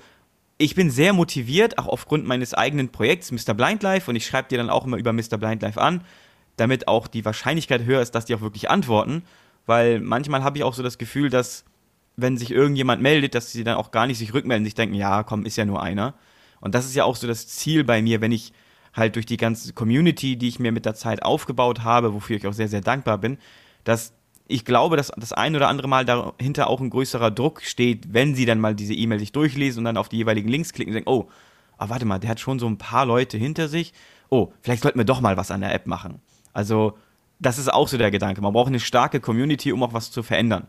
ich 0.61 0.75
bin 0.75 0.91
sehr 0.91 1.13
motiviert, 1.13 1.79
auch 1.79 1.87
aufgrund 1.87 2.27
meines 2.27 2.53
eigenen 2.53 2.89
Projekts 2.89 3.31
Mr. 3.31 3.53
Blind 3.53 3.81
Life 3.81 4.11
und 4.11 4.17
ich 4.17 4.25
schreibe 4.25 4.49
dir 4.49 4.57
dann 4.57 4.69
auch 4.69 4.85
immer 4.85 4.97
über 4.97 5.13
Mr. 5.13 5.37
Blind 5.37 5.61
Life 5.61 5.81
an, 5.81 6.03
damit 6.57 6.89
auch 6.89 7.07
die 7.07 7.23
Wahrscheinlichkeit 7.23 7.85
höher 7.85 8.01
ist, 8.01 8.11
dass 8.11 8.25
die 8.25 8.35
auch 8.35 8.41
wirklich 8.41 8.69
antworten, 8.69 9.23
weil 9.65 10.01
manchmal 10.01 10.43
habe 10.43 10.57
ich 10.57 10.65
auch 10.65 10.73
so 10.73 10.83
das 10.83 10.97
Gefühl, 10.97 11.29
dass 11.29 11.63
wenn 12.17 12.37
sich 12.37 12.51
irgendjemand 12.51 13.01
meldet, 13.01 13.35
dass 13.35 13.53
sie 13.53 13.63
dann 13.63 13.77
auch 13.77 13.91
gar 13.91 14.05
nicht 14.05 14.17
sich 14.17 14.33
rückmelden, 14.33 14.65
sich 14.65 14.75
denken, 14.75 14.95
ja, 14.95 15.23
komm, 15.23 15.45
ist 15.45 15.55
ja 15.55 15.63
nur 15.63 15.81
einer. 15.81 16.13
Und 16.59 16.75
das 16.75 16.85
ist 16.85 16.95
ja 16.95 17.05
auch 17.05 17.15
so 17.15 17.25
das 17.25 17.47
Ziel 17.47 17.85
bei 17.85 18.01
mir, 18.01 18.19
wenn 18.19 18.33
ich 18.33 18.51
halt 18.93 19.15
durch 19.15 19.25
die 19.25 19.37
ganze 19.37 19.71
Community, 19.71 20.35
die 20.35 20.49
ich 20.49 20.59
mir 20.59 20.73
mit 20.73 20.85
der 20.85 20.93
Zeit 20.93 21.23
aufgebaut 21.23 21.85
habe, 21.85 22.13
wofür 22.13 22.35
ich 22.35 22.45
auch 22.45 22.53
sehr, 22.53 22.67
sehr 22.67 22.81
dankbar 22.81 23.17
bin, 23.17 23.37
dass 23.85 24.13
ich 24.49 24.65
glaube, 24.65 24.97
dass 24.97 25.11
das 25.15 25.31
ein 25.31 25.55
oder 25.55 25.67
andere 25.67 25.87
Mal 25.87 26.05
dahinter 26.05 26.69
auch 26.69 26.81
ein 26.81 26.89
größerer 26.89 27.29
Druck 27.29 27.61
steht, 27.61 28.13
wenn 28.13 28.33
sie 28.33 28.45
dann 28.45 28.59
mal 28.59 28.73
diese 28.73 28.95
E-Mail 28.95 29.19
sich 29.19 29.31
durchlesen 29.31 29.81
und 29.81 29.85
dann 29.85 29.97
auf 29.97 30.09
die 30.09 30.17
jeweiligen 30.17 30.49
Links 30.49 30.73
klicken 30.73 30.89
und 30.91 30.95
denken, 30.95 31.09
oh, 31.09 31.27
ah, 31.77 31.89
warte 31.89 32.05
mal, 32.05 32.17
der 32.17 32.31
hat 32.31 32.39
schon 32.39 32.57
so 32.57 32.67
ein 32.67 32.79
paar 32.79 33.05
Leute 33.05 33.37
hinter 33.37 33.67
sich. 33.67 33.93
Oh, 34.29 34.51
vielleicht 34.61 34.81
sollten 34.81 34.97
wir 34.97 35.05
doch 35.05 35.21
mal 35.21 35.37
was 35.37 35.51
an 35.51 35.61
der 35.61 35.71
App 35.73 35.85
machen. 35.85 36.19
Also, 36.51 36.97
das 37.37 37.59
ist 37.59 37.71
auch 37.71 37.87
so 37.87 37.99
der 37.99 38.09
Gedanke. 38.09 38.41
Man 38.41 38.51
braucht 38.51 38.69
eine 38.69 38.79
starke 38.79 39.19
Community, 39.19 39.71
um 39.71 39.83
auch 39.83 39.93
was 39.93 40.09
zu 40.09 40.23
verändern. 40.23 40.65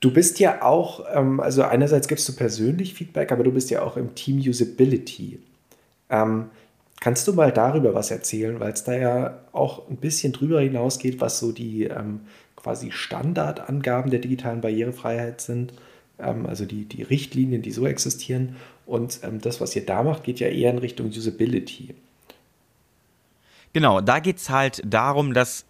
Du 0.00 0.10
bist 0.10 0.40
ja 0.40 0.62
auch, 0.62 1.04
ähm, 1.12 1.38
also 1.38 1.62
einerseits 1.62 2.08
gibst 2.08 2.26
du 2.30 2.32
persönlich 2.32 2.94
Feedback, 2.94 3.30
aber 3.30 3.44
du 3.44 3.52
bist 3.52 3.70
ja 3.70 3.82
auch 3.82 3.98
im 3.98 4.14
Team 4.14 4.38
Usability. 4.38 5.38
Ähm, 6.08 6.46
Kannst 7.02 7.26
du 7.26 7.32
mal 7.32 7.50
darüber 7.50 7.94
was 7.94 8.12
erzählen, 8.12 8.60
weil 8.60 8.72
es 8.74 8.84
da 8.84 8.96
ja 8.96 9.40
auch 9.50 9.88
ein 9.90 9.96
bisschen 9.96 10.32
drüber 10.32 10.60
hinausgeht, 10.60 11.20
was 11.20 11.40
so 11.40 11.50
die 11.50 11.82
ähm, 11.82 12.20
quasi 12.54 12.92
Standardangaben 12.92 14.12
der 14.12 14.20
digitalen 14.20 14.60
Barrierefreiheit 14.60 15.40
sind, 15.40 15.72
ähm, 16.20 16.46
also 16.46 16.64
die, 16.64 16.84
die 16.84 17.02
Richtlinien, 17.02 17.60
die 17.60 17.72
so 17.72 17.88
existieren. 17.88 18.54
Und 18.86 19.18
ähm, 19.24 19.40
das, 19.40 19.60
was 19.60 19.74
ihr 19.74 19.84
da 19.84 20.04
macht, 20.04 20.22
geht 20.22 20.38
ja 20.38 20.46
eher 20.46 20.70
in 20.70 20.78
Richtung 20.78 21.08
Usability. 21.08 21.96
Genau, 23.72 24.00
da 24.00 24.20
geht 24.20 24.36
es 24.36 24.48
halt 24.48 24.80
darum, 24.84 25.34
dass 25.34 25.64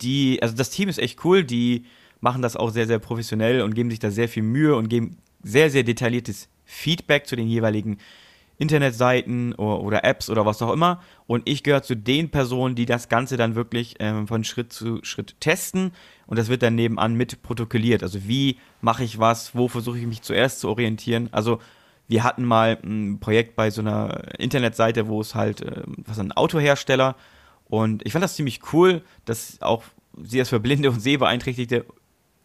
die, 0.00 0.38
also 0.40 0.56
das 0.56 0.70
Team 0.70 0.88
ist 0.88 0.98
echt 0.98 1.22
cool, 1.22 1.44
die 1.44 1.84
machen 2.22 2.40
das 2.40 2.56
auch 2.56 2.70
sehr, 2.70 2.86
sehr 2.86 2.98
professionell 2.98 3.60
und 3.60 3.74
geben 3.74 3.90
sich 3.90 3.98
da 3.98 4.10
sehr 4.10 4.30
viel 4.30 4.42
Mühe 4.42 4.74
und 4.74 4.88
geben 4.88 5.18
sehr, 5.42 5.68
sehr 5.68 5.82
detailliertes 5.82 6.48
Feedback 6.64 7.26
zu 7.26 7.36
den 7.36 7.46
jeweiligen 7.46 7.98
Internetseiten 8.58 9.54
oder, 9.54 9.80
oder, 9.80 10.04
Apps 10.04 10.30
oder 10.30 10.46
was 10.46 10.62
auch 10.62 10.72
immer. 10.72 11.02
Und 11.26 11.48
ich 11.48 11.62
gehöre 11.62 11.82
zu 11.82 11.96
den 11.96 12.30
Personen, 12.30 12.74
die 12.74 12.86
das 12.86 13.08
Ganze 13.08 13.36
dann 13.36 13.54
wirklich 13.54 13.96
ähm, 13.98 14.26
von 14.26 14.44
Schritt 14.44 14.72
zu 14.72 15.00
Schritt 15.02 15.36
testen. 15.40 15.92
Und 16.26 16.38
das 16.38 16.48
wird 16.48 16.62
dann 16.62 16.74
nebenan 16.74 17.14
mit 17.14 17.42
protokolliert. 17.42 18.02
Also 18.02 18.26
wie 18.26 18.58
mache 18.80 19.04
ich 19.04 19.18
was, 19.18 19.54
wo 19.54 19.68
versuche 19.68 19.98
ich 19.98 20.06
mich 20.06 20.22
zuerst 20.22 20.60
zu 20.60 20.68
orientieren. 20.68 21.28
Also 21.32 21.60
wir 22.08 22.24
hatten 22.24 22.44
mal 22.44 22.78
ein 22.82 23.18
Projekt 23.20 23.56
bei 23.56 23.70
so 23.70 23.80
einer 23.80 24.38
Internetseite, 24.38 25.08
wo 25.08 25.20
es 25.20 25.34
halt, 25.34 25.60
äh, 25.62 25.82
was 25.86 26.18
ein 26.18 26.32
Autohersteller. 26.32 27.16
Und 27.68 28.06
ich 28.06 28.12
fand 28.12 28.22
das 28.22 28.36
ziemlich 28.36 28.60
cool, 28.72 29.02
dass 29.24 29.60
auch 29.60 29.82
sie 30.22 30.38
das 30.38 30.48
für 30.48 30.60
Blinde 30.60 30.90
und 30.90 31.00
Sehbeeinträchtigte 31.00 31.84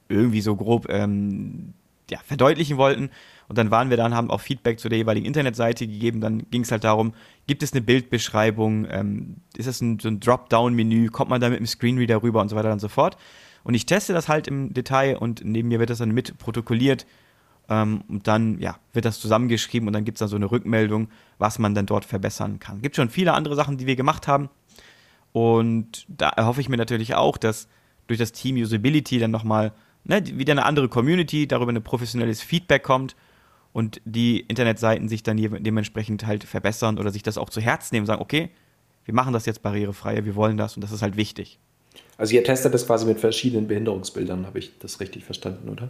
irgendwie 0.09 0.41
so 0.41 0.55
grob 0.55 0.87
ähm, 0.89 1.73
ja, 2.09 2.19
verdeutlichen 2.25 2.77
wollten. 2.77 3.09
Und 3.51 3.57
dann 3.57 3.69
waren 3.69 3.89
wir 3.89 3.97
dann, 3.97 4.15
haben 4.15 4.31
auch 4.31 4.39
Feedback 4.39 4.79
zu 4.79 4.87
der 4.87 4.99
jeweiligen 4.99 5.25
Internetseite 5.25 5.85
gegeben. 5.85 6.21
Dann 6.21 6.49
ging 6.51 6.61
es 6.61 6.71
halt 6.71 6.85
darum, 6.85 7.13
gibt 7.47 7.63
es 7.63 7.73
eine 7.73 7.81
Bildbeschreibung, 7.81 8.87
ähm, 8.89 9.35
ist 9.57 9.67
das 9.67 9.81
ein, 9.81 9.99
so 9.99 10.07
ein 10.07 10.21
Dropdown-Menü, 10.21 11.09
kommt 11.09 11.29
man 11.29 11.41
da 11.41 11.49
mit 11.49 11.59
dem 11.59 11.67
Screenreader 11.67 12.23
rüber 12.23 12.39
und 12.39 12.47
so 12.47 12.55
weiter 12.55 12.71
und 12.71 12.79
so 12.79 12.87
fort. 12.87 13.17
Und 13.65 13.73
ich 13.73 13.85
teste 13.85 14.13
das 14.13 14.29
halt 14.29 14.47
im 14.47 14.73
Detail 14.73 15.17
und 15.17 15.43
neben 15.43 15.67
mir 15.67 15.79
wird 15.79 15.89
das 15.89 15.97
dann 15.97 16.11
mit 16.11 16.37
protokolliert. 16.37 17.05
Ähm, 17.67 18.05
und 18.07 18.25
dann 18.25 18.57
ja, 18.61 18.77
wird 18.93 19.03
das 19.03 19.19
zusammengeschrieben 19.19 19.85
und 19.85 19.91
dann 19.91 20.05
gibt 20.05 20.15
es 20.15 20.19
dann 20.19 20.29
so 20.29 20.37
eine 20.37 20.49
Rückmeldung, 20.49 21.09
was 21.37 21.59
man 21.59 21.75
dann 21.75 21.85
dort 21.85 22.05
verbessern 22.05 22.57
kann. 22.59 22.81
Gibt 22.81 22.95
schon 22.95 23.09
viele 23.09 23.33
andere 23.33 23.57
Sachen, 23.57 23.75
die 23.75 23.85
wir 23.85 23.97
gemacht 23.97 24.29
haben. 24.29 24.47
Und 25.33 26.05
da 26.07 26.29
erhoffe 26.29 26.61
ich 26.61 26.69
mir 26.69 26.77
natürlich 26.77 27.15
auch, 27.15 27.35
dass 27.35 27.67
durch 28.07 28.17
das 28.17 28.31
Team 28.31 28.55
Usability 28.55 29.19
dann 29.19 29.31
nochmal 29.31 29.73
ne, 30.05 30.23
wieder 30.37 30.53
eine 30.53 30.63
andere 30.63 30.87
Community, 30.87 31.49
darüber 31.49 31.73
ein 31.73 31.83
professionelles 31.83 32.41
Feedback 32.41 32.83
kommt 32.83 33.17
und 33.73 34.01
die 34.05 34.41
Internetseiten 34.41 35.09
sich 35.09 35.23
dann 35.23 35.37
dementsprechend 35.37 36.25
halt 36.25 36.43
verbessern 36.43 36.97
oder 36.97 37.11
sich 37.11 37.23
das 37.23 37.37
auch 37.37 37.49
zu 37.49 37.61
Herzen 37.61 37.95
nehmen 37.95 38.03
und 38.03 38.07
sagen, 38.07 38.21
okay, 38.21 38.49
wir 39.05 39.13
machen 39.13 39.33
das 39.33 39.45
jetzt 39.45 39.61
barrierefrei, 39.61 40.25
wir 40.25 40.35
wollen 40.35 40.57
das 40.57 40.75
und 40.75 40.81
das 40.81 40.91
ist 40.91 41.01
halt 41.01 41.15
wichtig. 41.17 41.59
Also 42.17 42.35
ihr 42.35 42.43
testet 42.43 42.73
das 42.73 42.85
quasi 42.85 43.05
mit 43.05 43.19
verschiedenen 43.19 43.67
Behinderungsbildern, 43.67 44.45
habe 44.45 44.59
ich 44.59 44.77
das 44.79 44.99
richtig 44.99 45.25
verstanden, 45.25 45.69
oder? 45.69 45.89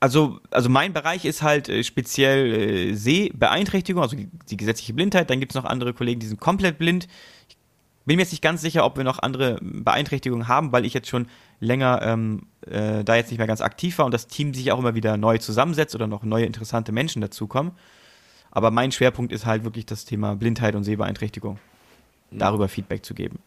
Also, 0.00 0.38
also 0.50 0.68
mein 0.68 0.92
Bereich 0.92 1.24
ist 1.24 1.42
halt 1.42 1.68
äh, 1.68 1.82
speziell 1.82 2.52
äh, 2.52 2.94
Sehbeeinträchtigung, 2.94 4.02
also 4.02 4.16
die, 4.16 4.28
die 4.48 4.56
gesetzliche 4.56 4.94
Blindheit. 4.94 5.28
Dann 5.28 5.40
gibt 5.40 5.52
es 5.52 5.56
noch 5.56 5.64
andere 5.64 5.92
Kollegen, 5.92 6.20
die 6.20 6.26
sind 6.26 6.40
komplett 6.40 6.78
blind. 6.78 7.08
Ich 7.48 7.57
bin 8.08 8.16
mir 8.16 8.22
jetzt 8.22 8.32
nicht 8.32 8.42
ganz 8.42 8.62
sicher, 8.62 8.84
ob 8.84 8.96
wir 8.96 9.04
noch 9.04 9.18
andere 9.20 9.58
Beeinträchtigungen 9.60 10.48
haben, 10.48 10.72
weil 10.72 10.84
ich 10.86 10.94
jetzt 10.94 11.08
schon 11.08 11.28
länger 11.60 12.00
ähm, 12.02 12.46
äh, 12.66 13.04
da 13.04 13.16
jetzt 13.16 13.30
nicht 13.30 13.38
mehr 13.38 13.46
ganz 13.46 13.60
aktiv 13.60 13.98
war 13.98 14.06
und 14.06 14.14
das 14.14 14.26
Team 14.26 14.54
sich 14.54 14.72
auch 14.72 14.78
immer 14.78 14.94
wieder 14.94 15.16
neu 15.16 15.38
zusammensetzt 15.38 15.94
oder 15.94 16.06
noch 16.06 16.22
neue 16.22 16.46
interessante 16.46 16.90
Menschen 16.90 17.20
dazukommen. 17.20 17.72
Aber 18.50 18.70
mein 18.70 18.92
Schwerpunkt 18.92 19.30
ist 19.30 19.44
halt 19.44 19.62
wirklich 19.62 19.84
das 19.84 20.06
Thema 20.06 20.34
Blindheit 20.36 20.74
und 20.74 20.84
Sehbeeinträchtigung. 20.84 21.58
Mhm. 22.30 22.38
Darüber 22.38 22.68
Feedback 22.68 23.04
zu 23.04 23.12
geben. 23.12 23.40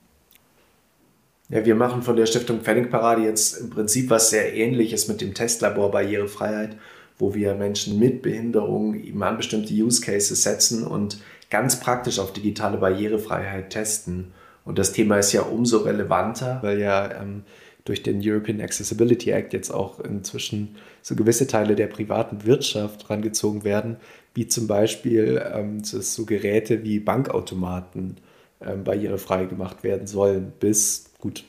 Ja, 1.50 1.66
wir 1.66 1.76
machen 1.76 2.04
von 2.04 2.16
der 2.16 2.28
Stiftung 2.28 2.62
Pfennigparade 2.62 3.24
jetzt 3.24 3.58
im 3.58 3.72
Prinzip 3.72 4.12
was 4.12 4.30
sehr 4.30 4.54
ähnliches 4.54 5.08
mit 5.08 5.22
dem 5.22 5.34
Testlabor 5.34 5.90
Barrierefreiheit, 5.90 6.78
wo 7.18 7.34
wir 7.34 7.56
Menschen 7.56 7.98
mit 7.98 8.22
Behinderung 8.22 8.94
eben 8.94 9.22
an 9.24 9.38
bestimmte 9.38 9.74
Use 9.74 10.02
Cases 10.02 10.44
setzen 10.44 10.86
und 10.86 11.18
ganz 11.50 11.80
praktisch 11.80 12.20
auf 12.20 12.32
digitale 12.32 12.78
Barrierefreiheit 12.78 13.72
testen. 13.72 14.34
Und 14.64 14.78
das 14.78 14.92
Thema 14.92 15.18
ist 15.18 15.34
ja 15.34 15.42
umso 15.42 15.80
relevanter, 15.80 16.60
weil 16.62 16.80
ja 16.80 17.22
ähm, 17.22 17.44
durch 17.86 18.04
den 18.04 18.22
European 18.24 18.62
Accessibility 18.62 19.32
Act 19.32 19.54
jetzt 19.54 19.72
auch 19.72 20.00
inzwischen 20.00 20.76
so 21.02 21.16
gewisse 21.16 21.48
Teile 21.48 21.76
der 21.76 21.88
privaten 21.88 22.46
Wirtschaft 22.46 23.10
rangezogen 23.10 23.64
werden, 23.64 23.98
wie 24.34 24.48
zum 24.48 24.68
Beispiel 24.68 25.42
ähm, 25.54 25.84
so 25.84 26.26
Geräte 26.26 26.84
wie 26.84 27.00
Bankautomaten 27.00 28.18
ähm, 28.62 28.84
barrierefrei 28.84 29.46
gemacht 29.46 29.84
werden 29.84 30.08
sollen. 30.08 30.54
Bis, 30.60 31.06
gut, 31.20 31.44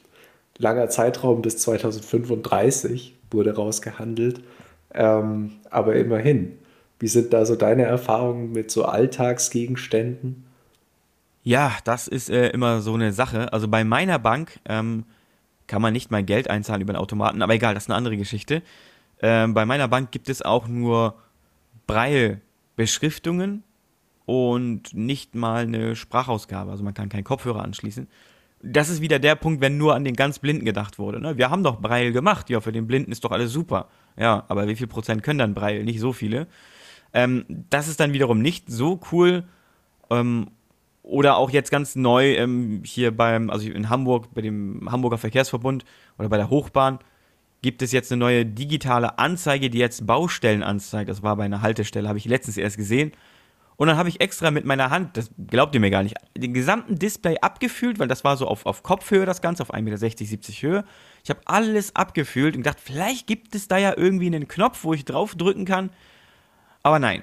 langer 0.58 0.88
Zeitraum 0.88 1.42
bis 1.42 1.58
2035 1.58 3.14
wurde 3.30 3.54
rausgehandelt, 3.54 4.40
ähm, 4.94 5.52
aber 5.70 5.96
immerhin. 5.96 6.58
Wie 6.98 7.08
sind 7.08 7.32
da 7.32 7.44
so 7.44 7.56
deine 7.56 7.82
Erfahrungen 7.82 8.52
mit 8.52 8.70
so 8.70 8.84
Alltagsgegenständen? 8.84 10.44
Ja, 11.42 11.76
das 11.84 12.08
ist 12.08 12.30
äh, 12.30 12.48
immer 12.50 12.80
so 12.80 12.94
eine 12.94 13.12
Sache. 13.12 13.52
Also 13.52 13.66
bei 13.68 13.84
meiner 13.84 14.18
Bank 14.18 14.60
ähm, 14.64 15.04
kann 15.66 15.82
man 15.82 15.92
nicht 15.92 16.10
mal 16.10 16.22
Geld 16.22 16.48
einzahlen 16.48 16.82
über 16.82 16.92
den 16.92 17.00
Automaten, 17.00 17.42
aber 17.42 17.54
egal, 17.54 17.74
das 17.74 17.84
ist 17.84 17.90
eine 17.90 17.96
andere 17.96 18.16
Geschichte. 18.16 18.62
Ähm, 19.20 19.54
bei 19.54 19.64
meiner 19.64 19.88
Bank 19.88 20.12
gibt 20.12 20.28
es 20.28 20.42
auch 20.42 20.68
nur 20.68 21.16
Braille-Beschriftungen 21.86 23.64
und 24.24 24.94
nicht 24.94 25.34
mal 25.34 25.62
eine 25.62 25.96
Sprachausgabe. 25.96 26.70
Also 26.70 26.84
man 26.84 26.94
kann 26.94 27.08
keinen 27.08 27.24
Kopfhörer 27.24 27.62
anschließen. 27.62 28.08
Das 28.62 28.88
ist 28.88 29.00
wieder 29.00 29.18
der 29.18 29.34
Punkt, 29.34 29.60
wenn 29.60 29.76
nur 29.76 29.94
an 29.96 30.04
den 30.04 30.14
ganz 30.14 30.38
Blinden 30.38 30.64
gedacht 30.64 30.98
wurde. 30.98 31.20
Ne? 31.20 31.36
Wir 31.36 31.50
haben 31.50 31.64
doch 31.64 31.80
Braille 31.80 32.12
gemacht. 32.12 32.48
Ja, 32.50 32.60
für 32.60 32.70
den 32.70 32.86
Blinden 32.86 33.10
ist 33.10 33.24
doch 33.24 33.32
alles 33.32 33.50
super. 33.52 33.88
Ja, 34.16 34.44
aber 34.48 34.68
wie 34.68 34.76
viel 34.76 34.86
Prozent 34.86 35.24
können 35.24 35.40
dann 35.40 35.54
Braille? 35.54 35.82
Nicht 35.82 35.98
so 35.98 36.12
viele. 36.12 36.46
Ähm, 37.12 37.44
das 37.48 37.88
ist 37.88 37.98
dann 37.98 38.12
wiederum 38.12 38.40
nicht 38.40 38.70
so 38.70 39.00
cool. 39.10 39.44
Ähm, 40.10 40.48
oder 41.02 41.36
auch 41.36 41.50
jetzt 41.50 41.70
ganz 41.70 41.96
neu 41.96 42.34
ähm, 42.34 42.82
hier 42.84 43.16
beim, 43.16 43.50
also 43.50 43.68
in 43.68 43.90
Hamburg, 43.90 44.32
bei 44.34 44.40
dem 44.40 44.88
Hamburger 44.90 45.18
Verkehrsverbund 45.18 45.84
oder 46.18 46.28
bei 46.28 46.36
der 46.36 46.50
Hochbahn, 46.50 46.98
gibt 47.62 47.82
es 47.82 47.92
jetzt 47.92 48.10
eine 48.12 48.18
neue 48.18 48.46
digitale 48.46 49.18
Anzeige, 49.18 49.70
die 49.70 49.78
jetzt 49.78 50.06
Baustellen 50.06 50.62
anzeigt. 50.62 51.08
Das 51.08 51.22
war 51.22 51.36
bei 51.36 51.44
einer 51.44 51.62
Haltestelle, 51.62 52.08
habe 52.08 52.18
ich 52.18 52.24
letztens 52.24 52.56
erst 52.56 52.76
gesehen. 52.76 53.12
Und 53.76 53.88
dann 53.88 53.96
habe 53.96 54.08
ich 54.08 54.20
extra 54.20 54.50
mit 54.50 54.64
meiner 54.64 54.90
Hand, 54.90 55.16
das 55.16 55.30
glaubt 55.48 55.74
ihr 55.74 55.80
mir 55.80 55.90
gar 55.90 56.02
nicht, 56.02 56.14
den 56.36 56.54
gesamten 56.54 56.98
Display 56.98 57.38
abgefühlt, 57.40 57.98
weil 57.98 58.06
das 58.06 58.22
war 58.22 58.36
so 58.36 58.46
auf, 58.46 58.66
auf 58.66 58.82
Kopfhöhe 58.82 59.24
das 59.26 59.40
Ganze, 59.40 59.62
auf 59.62 59.72
1,60 59.72 59.82
Meter, 59.82 59.96
70 59.98 60.62
Höhe. 60.62 60.84
Ich 61.24 61.30
habe 61.30 61.40
alles 61.46 61.96
abgefühlt 61.96 62.54
und 62.54 62.62
gedacht, 62.62 62.80
vielleicht 62.80 63.26
gibt 63.26 63.54
es 63.54 63.68
da 63.68 63.78
ja 63.78 63.94
irgendwie 63.96 64.26
einen 64.26 64.46
Knopf, 64.46 64.84
wo 64.84 64.92
ich 64.92 65.04
drauf 65.04 65.34
drücken 65.34 65.64
kann. 65.64 65.90
Aber 66.82 66.98
nein, 66.98 67.22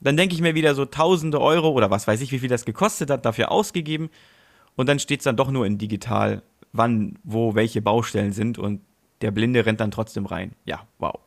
dann 0.00 0.16
denke 0.16 0.34
ich 0.34 0.40
mir 0.40 0.54
wieder 0.54 0.74
so 0.74 0.84
tausende 0.84 1.40
Euro 1.40 1.70
oder 1.70 1.90
was 1.90 2.06
weiß 2.06 2.20
ich, 2.20 2.32
wie 2.32 2.38
viel 2.38 2.48
das 2.48 2.64
gekostet 2.64 3.10
hat, 3.10 3.24
dafür 3.24 3.50
ausgegeben. 3.50 4.10
Und 4.76 4.88
dann 4.88 4.98
steht 4.98 5.20
es 5.20 5.24
dann 5.24 5.36
doch 5.36 5.50
nur 5.50 5.66
in 5.66 5.78
digital, 5.78 6.42
wann, 6.72 7.18
wo, 7.24 7.54
welche 7.54 7.80
Baustellen 7.80 8.32
sind 8.32 8.58
und 8.58 8.80
der 9.22 9.30
Blinde 9.30 9.64
rennt 9.64 9.80
dann 9.80 9.90
trotzdem 9.90 10.26
rein. 10.26 10.52
Ja, 10.64 10.86
wow. 10.98 11.18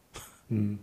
Hm. 0.50 0.80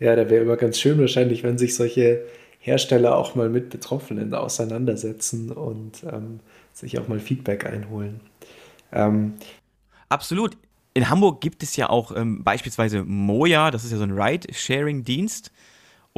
Ja, 0.00 0.14
da 0.16 0.28
wäre 0.30 0.44
immer 0.44 0.56
ganz 0.56 0.78
schön 0.78 0.98
wahrscheinlich, 0.98 1.42
wenn 1.42 1.58
sich 1.58 1.74
solche 1.74 2.24
Hersteller 2.60 3.16
auch 3.16 3.34
mal 3.34 3.48
mit 3.48 3.70
Betroffenen 3.70 4.34
auseinandersetzen 4.34 5.52
und 5.52 6.04
ähm, 6.04 6.40
sich 6.72 6.98
auch 6.98 7.08
mal 7.08 7.18
Feedback 7.18 7.66
einholen. 7.66 8.20
Ähm, 8.92 9.34
Absolut. 10.08 10.56
In 10.94 11.08
Hamburg 11.08 11.40
gibt 11.40 11.62
es 11.62 11.76
ja 11.76 11.88
auch 11.90 12.14
ähm, 12.16 12.42
beispielsweise 12.42 13.04
Moja, 13.04 13.70
das 13.70 13.84
ist 13.84 13.92
ja 13.92 13.98
so 13.98 14.04
ein 14.04 14.18
Ride-Sharing-Dienst. 14.18 15.52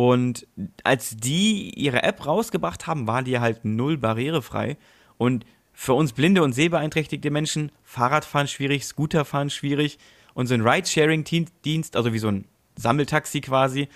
Und 0.01 0.47
als 0.83 1.15
die 1.15 1.79
ihre 1.79 2.03
App 2.05 2.25
rausgebracht 2.25 2.87
haben, 2.87 3.07
war 3.07 3.23
die 3.23 3.39
halt 3.39 3.67
null 3.67 3.99
barrierefrei. 3.99 4.79
Und 5.19 5.45
für 5.75 5.93
uns 5.93 6.15
blinde 6.15 6.43
und 6.43 6.55
sehbeeinträchtigte 6.55 7.31
Menschen, 7.31 7.71
Fahrradfahren 7.83 8.49
schwierig, 8.49 8.87
Scooterfahren 8.87 9.51
schwierig. 9.51 9.99
Und 10.33 10.47
so 10.47 10.55
ein 10.55 10.67
Ride-Sharing-Dienst, 10.67 11.97
also 11.97 12.15
wie 12.15 12.19
so 12.19 12.29
ein 12.29 12.47
Sammeltaxi 12.77 13.43
quasi, 13.43 13.89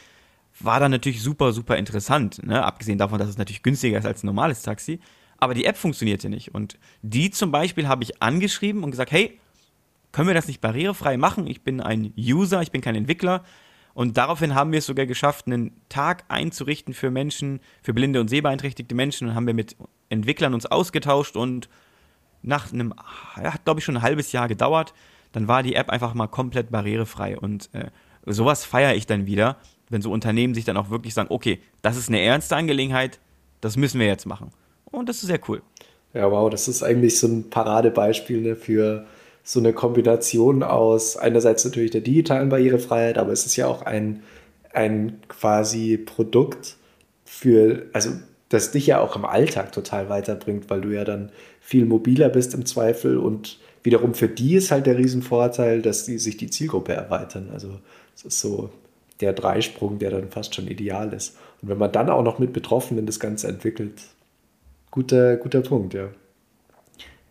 war 0.61 0.79
dann 0.79 0.91
natürlich 0.91 1.23
super, 1.23 1.55
super 1.55 1.79
interessant. 1.79 2.47
Ne? 2.47 2.63
Abgesehen 2.63 2.99
davon, 2.99 3.19
dass 3.19 3.31
es 3.31 3.39
natürlich 3.39 3.63
günstiger 3.63 3.97
ist 3.97 4.05
als 4.05 4.23
ein 4.23 4.27
normales 4.27 4.61
Taxi. 4.61 5.01
Aber 5.39 5.55
die 5.55 5.65
App 5.65 5.79
funktionierte 5.79 6.29
nicht. 6.29 6.55
Und 6.55 6.79
die 7.01 7.31
zum 7.31 7.51
Beispiel 7.51 7.89
habe 7.89 8.05
ich 8.05 8.23
angeschrieben 8.23 8.85
und 8.85 8.91
gesagt, 8.91 9.11
hey, 9.11 9.41
können 10.13 10.29
wir 10.29 10.35
das 10.35 10.49
nicht 10.49 10.61
barrierefrei 10.61 11.17
machen? 11.17 11.47
Ich 11.47 11.63
bin 11.63 11.81
ein 11.81 12.13
User, 12.19 12.61
ich 12.61 12.73
bin 12.73 12.83
kein 12.83 12.95
Entwickler. 12.95 13.43
Und 13.95 14.17
daraufhin 14.17 14.55
haben 14.55 14.73
wir 14.73 14.81
es 14.81 14.87
sogar 14.87 15.07
geschafft, 15.07 15.47
einen 15.47 15.73
Tag 15.89 16.25
einzurichten 16.29 16.95
für 16.95 17.11
Menschen, 17.11 17.61
für 17.83 17.95
blinde 17.95 18.21
und 18.21 18.29
sehbeeinträchtigte 18.29 18.95
Menschen. 18.95 19.29
Und 19.29 19.35
haben 19.35 19.47
wir 19.47 19.55
mit 19.55 19.77
Entwicklern 20.09 20.53
uns 20.53 20.67
ausgetauscht 20.67 21.37
und 21.37 21.69
nach 22.43 22.73
einem, 22.73 22.93
hat 23.35 23.65
glaube 23.65 23.81
ich 23.81 23.85
schon 23.85 23.97
ein 23.97 24.03
halbes 24.03 24.33
Jahr 24.33 24.49
gedauert, 24.49 24.93
dann 25.33 25.49
war 25.49 25.63
die 25.63 25.75
App 25.75 25.91
einfach 25.91 26.15
mal 26.15 26.27
komplett 26.27 26.71
barrierefrei. 26.71 27.39
Und 27.39 27.71
äh, 27.73 27.87
sowas 28.27 28.65
feiere 28.65 28.95
ich 28.95 29.07
dann 29.07 29.27
wieder, 29.27 29.57
wenn 29.89 30.03
so 30.03 30.11
Unternehmen 30.11 30.55
sich 30.55 30.65
dann 30.65 30.77
auch 30.77 30.91
wirklich 30.91 31.15
sagen, 31.15 31.29
okay, 31.31 31.61
das 31.83 31.97
ist 31.97 32.09
eine 32.09 32.21
ernste 32.21 32.57
Angelegenheit, 32.57 33.21
das 33.61 33.77
müssen 33.77 34.01
wir 34.01 34.07
jetzt 34.07 34.27
machen. 34.27 34.51
Und 34.85 35.09
das 35.09 35.17
ist 35.17 35.27
sehr 35.27 35.41
cool. 35.49 35.63
Ja, 36.13 36.31
wow, 36.31 36.51
das 36.51 36.69
ist 36.69 36.83
eigentlich 36.83 37.19
so 37.19 37.27
ein 37.27 37.51
Paradebeispiel 37.51 38.41
ne, 38.41 38.57
für 38.57 39.07
so 39.45 39.61
eine 39.61 39.75
Kombination 39.75 40.63
aus 40.63 41.19
einerseits 41.19 41.65
natürlich 41.65 41.91
der 41.91 42.01
digitalen 42.01 42.49
Barrierefreiheit, 42.49 43.19
aber 43.19 43.31
es 43.31 43.45
ist 43.45 43.57
ja 43.57 43.67
auch 43.67 43.83
ein, 43.83 44.23
ein 44.73 45.21
quasi 45.29 45.99
Produkt 45.99 46.77
für, 47.27 47.87
also 47.93 48.11
das 48.49 48.71
dich 48.71 48.87
ja 48.87 49.01
auch 49.01 49.17
im 49.17 49.27
Alltag 49.27 49.73
total 49.73 50.09
weiterbringt, 50.09 50.71
weil 50.71 50.81
du 50.81 50.89
ja 50.91 51.05
dann 51.05 51.31
viel 51.61 51.85
mobiler 51.85 52.31
bist 52.31 52.55
im 52.55 52.65
Zweifel 52.65 53.19
und 53.19 53.59
wiederum 53.83 54.15
für 54.15 54.29
die 54.29 54.55
ist 54.55 54.71
halt 54.71 54.87
der 54.87 54.97
Riesenvorteil, 54.97 55.83
dass 55.83 56.07
die, 56.07 56.19
sich 56.19 56.39
die 56.39 56.49
Zielgruppe 56.49 56.95
erweitern. 56.95 57.51
Also 57.53 57.69
es 58.17 58.25
ist 58.25 58.41
so 58.41 58.71
der 59.21 59.35
Dreisprung, 59.35 59.99
der 59.99 60.11
dann 60.11 60.31
fast 60.31 60.55
schon 60.55 60.69
ideal 60.69 61.13
ist. 61.13 61.37
Und 61.61 61.69
wenn 61.69 61.79
man 61.79 61.93
dann 61.93 62.09
auch 62.09 62.23
noch 62.23 62.39
mit 62.39 62.55
Betroffenen 62.55 63.05
das 63.05 63.21
Ganze 63.21 63.49
entwickelt, 63.49 64.01
guter, 64.91 65.37
guter 65.37 65.61
Punkt, 65.61 65.93
ja. 65.93 66.09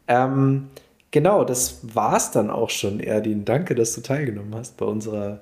Ähm, 0.08 0.68
Genau, 1.14 1.44
das 1.44 1.82
war's 1.94 2.32
dann 2.32 2.50
auch 2.50 2.72
schon, 2.72 3.00
Erdin. 3.00 3.46
Danke, 3.46 3.76
dass 3.76 3.94
du 3.94 4.02
teilgenommen 4.02 4.56
hast 4.56 4.78
bei 4.78 4.86
unserer. 4.88 5.42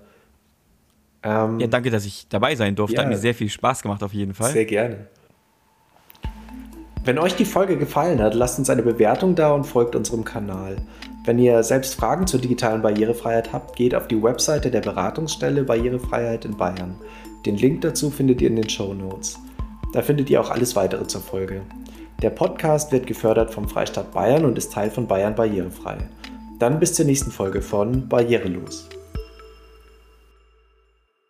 Ähm, 1.24 1.62
ja, 1.62 1.68
danke, 1.68 1.90
dass 1.90 2.04
ich 2.04 2.28
dabei 2.28 2.56
sein 2.56 2.76
durfte. 2.76 2.98
Ja, 2.98 3.04
Hat 3.04 3.08
mir 3.08 3.18
sehr 3.18 3.34
viel 3.34 3.48
Spaß 3.48 3.82
gemacht, 3.82 4.04
auf 4.04 4.14
jeden 4.14 4.34
Fall. 4.34 4.52
Sehr 4.52 4.66
gerne. 4.66 5.08
Wenn 7.06 7.18
euch 7.18 7.38
die 7.38 7.46
Folge 7.46 7.78
gefallen 7.78 8.22
hat, 8.22 8.34
lasst 8.34 8.60
uns 8.60 8.70
eine 8.70 8.84
Bewertung 8.84 9.34
da 9.34 9.54
und 9.54 9.64
folgt 9.64 9.96
unserem 9.96 10.26
Kanal. 10.26 10.76
Wenn 11.24 11.40
ihr 11.40 11.64
selbst 11.64 11.96
Fragen 11.96 12.28
zur 12.28 12.42
digitalen 12.42 12.82
Barrierefreiheit 12.82 13.54
habt, 13.54 13.78
geht 13.78 13.96
auf 13.96 14.10
die 14.10 14.22
Webseite 14.22 14.72
der 14.72 14.82
Beratungsstelle 14.82 15.64
Barrierefreiheit 15.64 16.44
in 16.44 16.58
Bayern. 16.58 16.96
Den 17.46 17.56
Link 17.56 17.80
dazu 17.80 18.10
findet 18.10 18.42
ihr 18.42 18.50
in 18.50 18.58
den 18.58 18.68
Show 18.68 18.94
Notes. 18.94 19.40
Da 19.94 20.02
findet 20.02 20.30
ihr 20.30 20.42
auch 20.42 20.50
alles 20.50 20.76
weitere 20.76 21.08
zur 21.08 21.22
Folge. 21.22 21.62
Der 22.22 22.30
Podcast 22.30 22.92
wird 22.92 23.08
gefördert 23.08 23.52
vom 23.52 23.68
Freistaat 23.68 24.12
Bayern 24.12 24.46
und 24.46 24.56
ist 24.56 24.72
Teil 24.72 24.92
von 24.92 25.08
Bayern 25.08 25.34
Barrierefrei. 25.34 25.98
Dann 26.60 26.80
bis 26.80 26.94
zur 26.94 27.06
nächsten 27.06 27.32
Folge 27.32 27.64
von 27.64 28.08
Barrierelos. 28.08 28.88